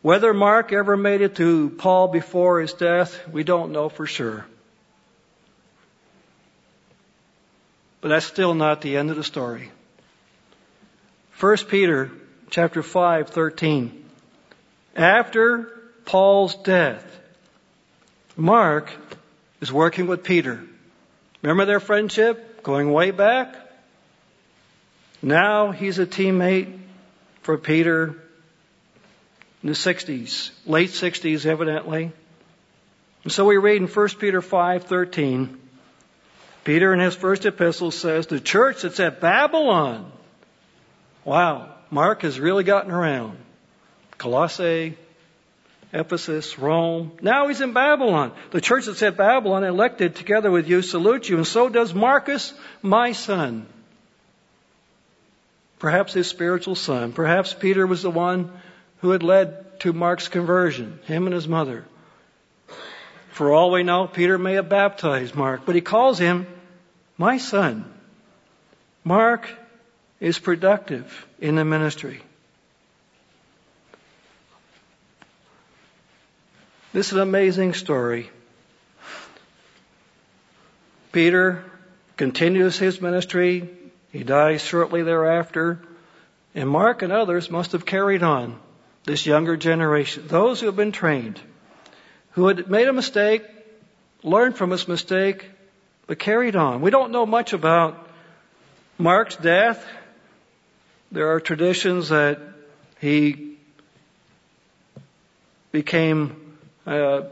Whether 0.00 0.32
Mark 0.32 0.72
ever 0.72 0.96
made 0.96 1.20
it 1.20 1.36
to 1.36 1.70
Paul 1.70 2.08
before 2.08 2.60
his 2.60 2.72
death, 2.72 3.28
we 3.28 3.44
don't 3.44 3.72
know 3.72 3.88
for 3.88 4.06
sure. 4.06 4.46
But 8.00 8.08
that's 8.08 8.26
still 8.26 8.54
not 8.54 8.80
the 8.80 8.96
end 8.96 9.10
of 9.10 9.16
the 9.16 9.24
story. 9.24 9.70
1 11.38 11.56
Peter 11.68 12.10
chapter 12.48 12.82
5, 12.82 13.28
13. 13.28 14.04
After 14.96 15.70
Paul's 16.06 16.54
death, 16.54 17.04
Mark 18.36 18.90
is 19.60 19.70
working 19.70 20.06
with 20.06 20.24
Peter. 20.24 20.62
Remember 21.42 21.66
their 21.66 21.80
friendship 21.80 22.62
going 22.62 22.90
way 22.90 23.10
back? 23.10 23.54
Now 25.20 25.72
he's 25.72 25.98
a 25.98 26.06
teammate 26.06 26.78
for 27.42 27.58
Peter 27.58 28.16
in 29.62 29.68
the 29.68 29.74
60s, 29.74 30.52
late 30.64 30.90
60s 30.90 31.44
evidently. 31.44 32.12
And 33.24 33.32
so 33.32 33.44
we 33.44 33.58
read 33.58 33.82
in 33.82 33.88
1 33.88 34.08
Peter 34.18 34.40
5:13, 34.40 35.58
Peter 36.64 36.94
in 36.94 37.00
his 37.00 37.14
first 37.14 37.44
epistle 37.44 37.90
says, 37.90 38.26
"The 38.26 38.40
church 38.40 38.82
that's 38.82 39.00
at 39.00 39.20
Babylon." 39.20 40.12
Wow, 41.26 41.74
Mark 41.90 42.22
has 42.22 42.38
really 42.38 42.62
gotten 42.62 42.92
around. 42.92 43.36
Colossae, 44.16 44.96
Ephesus, 45.92 46.56
Rome. 46.56 47.10
Now 47.20 47.48
he's 47.48 47.60
in 47.60 47.72
Babylon. 47.72 48.30
The 48.52 48.60
church 48.60 48.86
that's 48.86 49.02
at 49.02 49.16
Babylon, 49.16 49.64
elected 49.64 50.14
together 50.14 50.52
with 50.52 50.68
you, 50.68 50.82
salute 50.82 51.28
you, 51.28 51.36
and 51.36 51.46
so 51.46 51.68
does 51.68 51.92
Marcus, 51.92 52.54
my 52.80 53.10
son. 53.10 53.66
Perhaps 55.80 56.12
his 56.12 56.28
spiritual 56.28 56.76
son. 56.76 57.12
Perhaps 57.12 57.54
Peter 57.54 57.88
was 57.88 58.02
the 58.02 58.10
one 58.10 58.52
who 58.98 59.10
had 59.10 59.24
led 59.24 59.80
to 59.80 59.92
Mark's 59.92 60.28
conversion, 60.28 61.00
him 61.06 61.26
and 61.26 61.34
his 61.34 61.48
mother. 61.48 61.84
For 63.30 63.52
all 63.52 63.72
we 63.72 63.82
know, 63.82 64.06
Peter 64.06 64.38
may 64.38 64.54
have 64.54 64.68
baptized 64.68 65.34
Mark, 65.34 65.62
but 65.66 65.74
he 65.74 65.80
calls 65.80 66.20
him 66.20 66.46
my 67.18 67.38
son. 67.38 67.84
Mark 69.02 69.50
is 70.20 70.38
productive 70.38 71.26
in 71.40 71.56
the 71.56 71.64
ministry. 71.64 72.22
This 76.92 77.08
is 77.08 77.14
an 77.14 77.20
amazing 77.20 77.74
story. 77.74 78.30
Peter 81.12 81.64
continues 82.16 82.78
his 82.78 83.00
ministry. 83.00 83.68
He 84.12 84.24
dies 84.24 84.62
shortly 84.62 85.02
thereafter. 85.02 85.80
And 86.54 86.70
Mark 86.70 87.02
and 87.02 87.12
others 87.12 87.50
must 87.50 87.72
have 87.72 87.84
carried 87.84 88.22
on 88.22 88.58
this 89.04 89.26
younger 89.26 89.56
generation, 89.56 90.26
those 90.26 90.60
who 90.60 90.66
have 90.66 90.76
been 90.76 90.92
trained, 90.92 91.40
who 92.30 92.46
had 92.48 92.68
made 92.68 92.88
a 92.88 92.92
mistake, 92.92 93.44
learned 94.22 94.56
from 94.56 94.70
his 94.70 94.88
mistake, 94.88 95.48
but 96.06 96.18
carried 96.18 96.56
on. 96.56 96.80
We 96.80 96.90
don't 96.90 97.12
know 97.12 97.24
much 97.24 97.52
about 97.52 98.08
Mark's 98.98 99.36
death. 99.36 99.84
There 101.16 101.32
are 101.32 101.40
traditions 101.40 102.10
that 102.10 102.38
he 103.00 103.56
became 105.72 106.58
uh, 106.86 107.22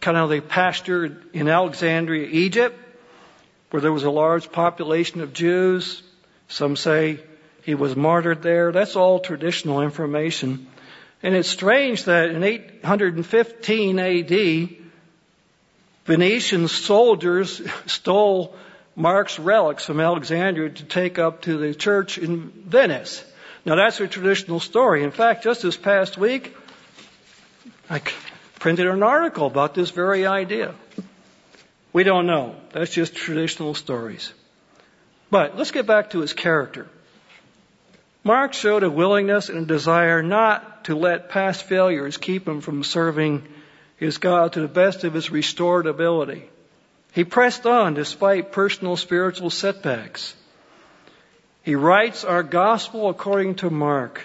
kind 0.00 0.16
of 0.16 0.30
the 0.30 0.40
pastor 0.40 1.18
in 1.34 1.48
Alexandria, 1.48 2.26
Egypt, 2.26 2.74
where 3.68 3.82
there 3.82 3.92
was 3.92 4.04
a 4.04 4.10
large 4.10 4.50
population 4.50 5.20
of 5.20 5.34
Jews. 5.34 6.02
Some 6.48 6.74
say 6.74 7.20
he 7.64 7.74
was 7.74 7.94
martyred 7.94 8.40
there. 8.40 8.72
That's 8.72 8.96
all 8.96 9.20
traditional 9.20 9.82
information. 9.82 10.66
And 11.22 11.34
it's 11.34 11.50
strange 11.50 12.04
that 12.04 12.30
in 12.30 12.42
815 12.42 13.98
AD, 13.98 14.68
Venetian 16.06 16.68
soldiers 16.68 17.60
stole 17.86 18.56
Mark's 18.96 19.38
relics 19.38 19.84
from 19.84 20.00
Alexandria 20.00 20.70
to 20.70 20.84
take 20.84 21.18
up 21.18 21.42
to 21.42 21.58
the 21.58 21.74
church 21.74 22.16
in 22.16 22.48
Venice. 22.48 23.22
Now 23.64 23.76
that's 23.76 24.00
a 24.00 24.06
traditional 24.06 24.60
story. 24.60 25.04
In 25.04 25.10
fact, 25.10 25.44
just 25.44 25.62
this 25.62 25.76
past 25.76 26.18
week, 26.18 26.54
I 27.88 28.00
printed 28.58 28.86
an 28.86 29.02
article 29.02 29.46
about 29.46 29.74
this 29.74 29.90
very 29.90 30.26
idea. 30.26 30.74
We 31.92 32.02
don't 32.02 32.26
know. 32.26 32.56
That's 32.72 32.92
just 32.92 33.14
traditional 33.14 33.74
stories. 33.74 34.32
But 35.30 35.56
let's 35.56 35.70
get 35.70 35.86
back 35.86 36.10
to 36.10 36.20
his 36.20 36.32
character. 36.32 36.88
Mark 38.22 38.54
showed 38.54 38.82
a 38.82 38.90
willingness 38.90 39.48
and 39.48 39.58
a 39.58 39.66
desire 39.66 40.22
not 40.22 40.84
to 40.86 40.94
let 40.94 41.28
past 41.28 41.64
failures 41.64 42.16
keep 42.16 42.48
him 42.48 42.60
from 42.60 42.82
serving 42.82 43.46
his 43.96 44.18
God 44.18 44.54
to 44.54 44.60
the 44.60 44.68
best 44.68 45.04
of 45.04 45.14
his 45.14 45.30
restored 45.30 45.86
ability. 45.86 46.48
He 47.12 47.24
pressed 47.24 47.66
on 47.66 47.94
despite 47.94 48.52
personal 48.52 48.96
spiritual 48.96 49.50
setbacks. 49.50 50.34
He 51.64 51.76
writes 51.76 52.24
our 52.24 52.42
gospel 52.42 53.08
according 53.08 53.54
to 53.56 53.70
Mark, 53.70 54.20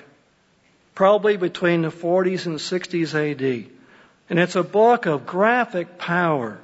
probably 0.93 1.37
between 1.37 1.83
the 1.83 1.89
40s 1.89 2.45
and 2.45 2.57
60s 2.57 3.15
AD. 3.15 3.69
And 4.29 4.37
it's 4.37 4.57
a 4.57 4.63
book 4.63 5.05
of 5.05 5.25
graphic 5.25 5.97
power. 5.97 6.59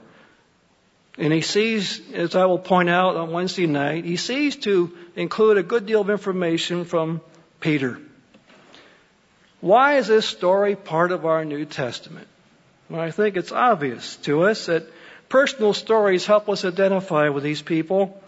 And 1.17 1.31
he 1.31 1.39
sees, 1.39 2.01
as 2.11 2.35
I 2.35 2.45
will 2.45 2.59
point 2.59 2.89
out 2.89 3.15
on 3.15 3.31
Wednesday 3.31 3.67
night, 3.67 4.03
he 4.03 4.17
sees 4.17 4.57
to 4.57 4.91
include 5.15 5.57
a 5.57 5.63
good 5.63 5.85
deal 5.85 6.01
of 6.01 6.09
information 6.09 6.83
from 6.83 7.21
Peter. 7.61 7.97
Why 9.61 9.95
is 9.95 10.07
this 10.07 10.27
story 10.27 10.75
part 10.75 11.13
of 11.13 11.25
our 11.25 11.45
New 11.45 11.63
Testament? 11.63 12.27
Well, 12.89 12.99
I 12.99 13.11
think 13.11 13.37
it's 13.37 13.53
obvious 13.53 14.17
to 14.17 14.43
us 14.43 14.65
that 14.65 14.83
personal 15.29 15.73
stories 15.73 16.25
help 16.25 16.49
us 16.49 16.65
identify 16.65 17.29
with 17.29 17.45
these 17.45 17.61
people 17.61 18.21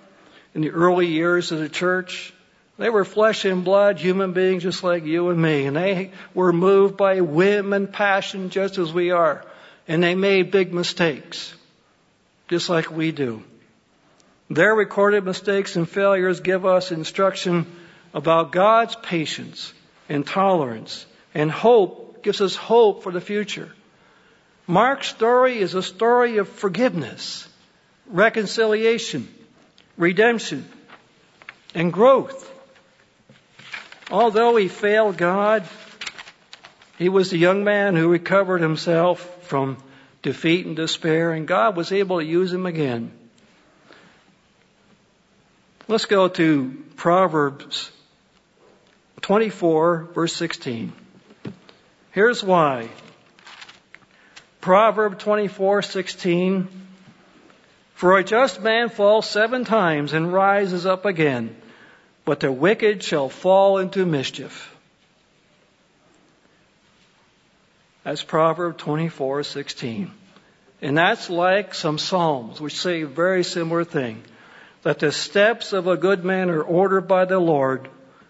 in 0.56 0.62
the 0.62 0.72
early 0.72 1.08
years 1.08 1.52
of 1.52 1.60
the 1.60 1.70
church, 1.70 2.34
They 2.78 2.89
were 2.89 3.05
flesh 3.05 3.45
and 3.45 3.63
blood, 3.63 3.99
human 3.99 4.34
beings 4.34 4.63
just 4.63 4.84
like 4.84 5.03
you 5.03 5.30
and 5.30 5.41
me. 5.41 5.65
And 5.65 5.75
they 5.75 6.11
were 6.34 6.53
moved 6.53 6.95
by 6.95 7.21
whim 7.21 7.73
and 7.73 7.91
passion 7.91 8.49
just 8.49 8.78
as 8.78 8.93
we 8.93 9.11
are. 9.11 9.43
And 9.88 10.03
they 10.03 10.15
made 10.15 10.51
big 10.51 10.73
mistakes, 10.73 11.53
just 12.49 12.69
like 12.69 12.91
we 12.91 13.11
do. 13.11 13.43
Their 14.49 14.75
recorded 14.75 15.25
mistakes 15.25 15.75
and 15.75 15.89
failures 15.89 16.39
give 16.39 16.65
us 16.65 16.91
instruction 16.91 17.65
about 18.13 18.51
God's 18.51 18.95
patience 18.95 19.73
and 20.07 20.25
tolerance 20.25 21.05
and 21.34 21.51
hope, 21.51 22.23
gives 22.23 22.41
us 22.41 22.55
hope 22.55 23.03
for 23.03 23.11
the 23.11 23.21
future. 23.21 23.71
Mark's 24.67 25.07
story 25.07 25.59
is 25.59 25.73
a 25.73 25.84
story 25.84 26.38
of 26.38 26.47
forgiveness, 26.47 27.47
reconciliation, 28.07 29.28
redemption, 29.97 30.67
and 31.73 31.91
growth. 31.91 32.47
Although 34.10 34.55
he 34.55 34.70
failed 34.70 35.18
God, 35.18 35.68
he 36.97 37.10
was 37.10 37.30
the 37.30 37.38
young 37.38 37.64
man 37.64 37.95
who 37.95 38.08
recovered 38.08 38.62
himself 38.62 39.45
from 39.47 39.78
defeat 40.22 40.66
and 40.66 40.76
despair, 40.76 41.32
and 41.32 41.47
God 41.47 41.76
was 41.76 41.91
able 41.91 42.20
to 42.20 42.26
use 42.26 42.51
him 42.51 42.66
again. 42.66 43.12
Let's 45.89 46.05
go 46.05 46.28
to 46.28 46.84
Proverbs 46.95 47.91
24, 49.22 50.10
verse 50.14 50.34
16. 50.34 50.93
Here's 52.12 52.43
why. 52.43 52.89
Proverb 54.62 55.20
24, 55.20 55.82
16. 55.82 56.68
For 57.93 58.18
a 58.18 58.24
just 58.24 58.62
man 58.62 58.89
falls 58.89 59.30
seven 59.30 59.66
times 59.66 60.14
and 60.14 60.32
rises 60.32 60.86
up 60.86 61.05
again 61.05 61.55
but 62.28 62.41
the 62.41 62.51
wicked 62.51 63.01
shall 63.01 63.30
fall 63.30 63.78
into 63.78 64.05
mischief. 64.05 64.75
That's 68.03 68.21
Proverb 68.21 68.78
24:16. 68.78 70.11
And 70.82 70.97
that's 70.97 71.30
like 71.30 71.73
some 71.73 71.97
Psalms 71.97 72.59
which 72.59 72.78
say 72.78 73.03
a 73.03 73.07
very 73.07 73.45
similar 73.45 73.86
thing. 73.86 74.23
That 74.84 74.99
the 74.99 75.13
steps 75.13 75.71
of 75.71 75.88
a 75.88 75.95
good 75.95 76.25
man 76.25 76.49
are 76.49 76.61
ordered 76.61 77.07
by 77.07 77.23
the 77.23 77.39
Lord. 77.39 77.88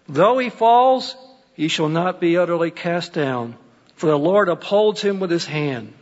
Though 0.08 0.38
he 0.38 0.48
falls, 0.48 1.16
he 1.54 1.66
shall 1.66 1.88
not 1.88 2.20
be 2.20 2.38
utterly 2.38 2.70
cast 2.70 3.12
down, 3.12 3.56
for 3.96 4.06
the 4.06 4.18
Lord 4.18 4.48
upholds 4.48 5.02
him 5.02 5.18
with 5.18 5.32
his 5.32 5.44
hand. 5.44 5.92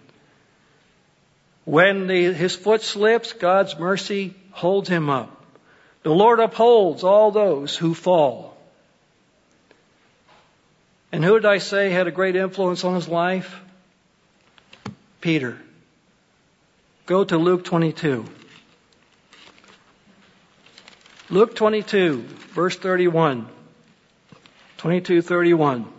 When 1.65 2.09
the, 2.09 2.35
his 2.35 2.55
foot 2.55 2.83
slips, 2.83 3.33
God's 3.33 3.79
mercy 3.79 4.35
holds 4.51 4.87
him 4.87 5.09
up. 5.09 5.36
The 6.07 6.15
Lord 6.15 6.39
upholds 6.39 7.03
all 7.03 7.33
those 7.33 7.77
who 7.77 7.93
fall. 7.93 8.57
And 11.11 11.25
who 11.25 11.35
did 11.35 11.45
I 11.45 11.59
say 11.59 11.91
had 11.91 12.07
a 12.07 12.13
great 12.13 12.37
influence 12.37 12.85
on 12.85 12.95
his 12.95 13.09
life? 13.09 13.61
Peter. 15.21 15.59
Go 17.07 17.25
to 17.25 17.37
Luke 17.37 17.65
22. 17.65 18.25
Luke 21.29 21.57
22, 21.57 22.19
verse 22.55 22.77
31. 22.77 23.49
22, 24.77 25.23
31. 25.23 25.93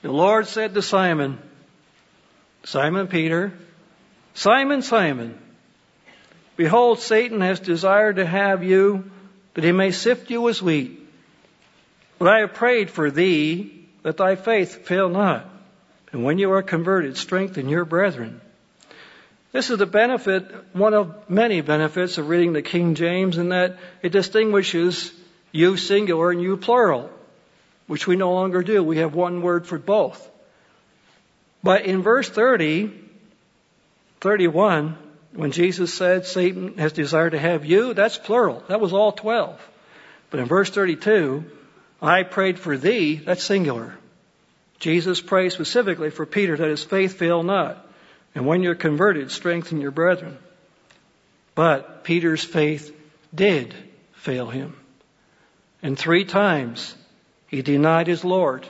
The 0.00 0.10
Lord 0.10 0.46
said 0.46 0.72
to 0.72 0.80
Simon, 0.80 1.36
Simon 2.64 3.08
Peter, 3.08 3.52
Simon, 4.32 4.80
Simon, 4.80 5.41
Behold, 6.62 7.00
Satan 7.00 7.40
has 7.40 7.58
desired 7.58 8.16
to 8.16 8.24
have 8.24 8.62
you, 8.62 9.10
that 9.54 9.64
he 9.64 9.72
may 9.72 9.90
sift 9.90 10.30
you 10.30 10.48
as 10.48 10.62
wheat. 10.62 10.96
But 12.20 12.28
I 12.28 12.38
have 12.38 12.54
prayed 12.54 12.88
for 12.88 13.10
thee, 13.10 13.88
that 14.04 14.16
thy 14.16 14.36
faith 14.36 14.86
fail 14.86 15.08
not. 15.08 15.44
And 16.12 16.22
when 16.22 16.38
you 16.38 16.52
are 16.52 16.62
converted, 16.62 17.16
strengthen 17.16 17.68
your 17.68 17.84
brethren. 17.84 18.40
This 19.50 19.70
is 19.70 19.78
the 19.78 19.86
benefit, 19.86 20.44
one 20.72 20.94
of 20.94 21.28
many 21.28 21.62
benefits 21.62 22.16
of 22.18 22.28
reading 22.28 22.52
the 22.52 22.62
King 22.62 22.94
James, 22.94 23.38
in 23.38 23.48
that 23.48 23.78
it 24.00 24.12
distinguishes 24.12 25.12
you 25.50 25.76
singular 25.76 26.30
and 26.30 26.40
you 26.40 26.56
plural, 26.56 27.10
which 27.88 28.06
we 28.06 28.14
no 28.14 28.34
longer 28.34 28.62
do. 28.62 28.84
We 28.84 28.98
have 28.98 29.16
one 29.16 29.42
word 29.42 29.66
for 29.66 29.78
both. 29.78 30.30
But 31.60 31.86
in 31.86 32.02
verse 32.02 32.28
30, 32.28 32.92
31, 34.20 34.96
when 35.34 35.50
Jesus 35.50 35.92
said 35.94 36.26
Satan 36.26 36.78
has 36.78 36.92
desired 36.92 37.30
to 37.30 37.38
have 37.38 37.64
you, 37.64 37.94
that's 37.94 38.18
plural. 38.18 38.62
That 38.68 38.80
was 38.80 38.92
all 38.92 39.12
12. 39.12 39.60
But 40.30 40.40
in 40.40 40.46
verse 40.46 40.70
32, 40.70 41.44
I 42.00 42.22
prayed 42.22 42.58
for 42.58 42.76
thee, 42.76 43.16
that's 43.16 43.44
singular. 43.44 43.94
Jesus 44.78 45.20
prayed 45.20 45.52
specifically 45.52 46.10
for 46.10 46.26
Peter 46.26 46.56
that 46.56 46.68
his 46.68 46.82
faith 46.82 47.14
fail 47.14 47.42
not. 47.42 47.86
And 48.34 48.46
when 48.46 48.62
you're 48.62 48.74
converted, 48.74 49.30
strengthen 49.30 49.80
your 49.80 49.90
brethren. 49.90 50.38
But 51.54 52.02
Peter's 52.02 52.42
faith 52.42 52.94
did 53.34 53.74
fail 54.14 54.48
him. 54.48 54.74
And 55.82 55.98
three 55.98 56.24
times 56.24 56.94
he 57.46 57.62
denied 57.62 58.06
his 58.06 58.24
Lord. 58.24 58.66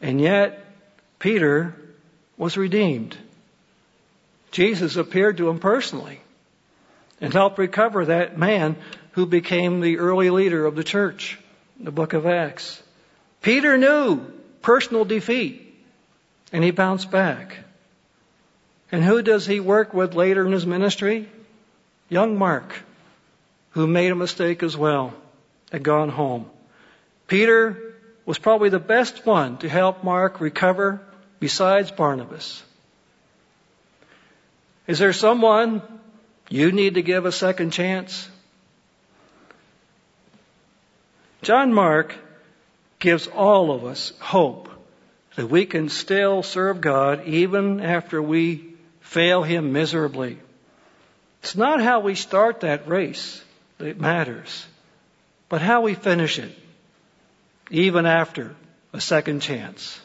And 0.00 0.20
yet, 0.20 0.64
Peter 1.18 1.74
was 2.36 2.56
redeemed. 2.56 3.16
Jesus 4.56 4.96
appeared 4.96 5.36
to 5.36 5.50
him 5.50 5.58
personally 5.58 6.18
and 7.20 7.30
helped 7.30 7.58
recover 7.58 8.06
that 8.06 8.38
man 8.38 8.76
who 9.10 9.26
became 9.26 9.82
the 9.82 9.98
early 9.98 10.30
leader 10.30 10.64
of 10.64 10.74
the 10.74 10.82
church, 10.82 11.38
the 11.78 11.90
book 11.90 12.14
of 12.14 12.24
Acts. 12.24 12.82
Peter 13.42 13.76
knew 13.76 14.16
personal 14.62 15.04
defeat 15.04 15.74
and 16.54 16.64
he 16.64 16.70
bounced 16.70 17.10
back. 17.10 17.58
And 18.90 19.04
who 19.04 19.20
does 19.20 19.44
he 19.44 19.60
work 19.60 19.92
with 19.92 20.14
later 20.14 20.46
in 20.46 20.52
his 20.52 20.64
ministry? 20.64 21.28
Young 22.08 22.38
Mark, 22.38 22.82
who 23.72 23.86
made 23.86 24.10
a 24.10 24.14
mistake 24.14 24.62
as 24.62 24.74
well, 24.74 25.12
had 25.70 25.82
gone 25.82 26.08
home. 26.08 26.48
Peter 27.26 27.94
was 28.24 28.38
probably 28.38 28.70
the 28.70 28.78
best 28.78 29.26
one 29.26 29.58
to 29.58 29.68
help 29.68 30.02
Mark 30.02 30.40
recover 30.40 31.02
besides 31.40 31.90
Barnabas. 31.90 32.62
Is 34.86 34.98
there 34.98 35.12
someone 35.12 35.82
you 36.48 36.70
need 36.72 36.94
to 36.94 37.02
give 37.02 37.26
a 37.26 37.32
second 37.32 37.72
chance? 37.72 38.28
John 41.42 41.72
Mark 41.72 42.14
gives 42.98 43.26
all 43.26 43.72
of 43.72 43.84
us 43.84 44.12
hope 44.20 44.68
that 45.34 45.48
we 45.48 45.66
can 45.66 45.88
still 45.88 46.42
serve 46.42 46.80
God 46.80 47.26
even 47.26 47.80
after 47.80 48.22
we 48.22 48.74
fail 49.00 49.42
Him 49.42 49.72
miserably. 49.72 50.38
It's 51.42 51.56
not 51.56 51.80
how 51.80 52.00
we 52.00 52.14
start 52.14 52.60
that 52.60 52.88
race 52.88 53.42
that 53.78 54.00
matters, 54.00 54.66
but 55.48 55.60
how 55.62 55.82
we 55.82 55.94
finish 55.94 56.38
it, 56.38 56.56
even 57.70 58.06
after 58.06 58.56
a 58.92 59.00
second 59.00 59.40
chance. 59.40 60.00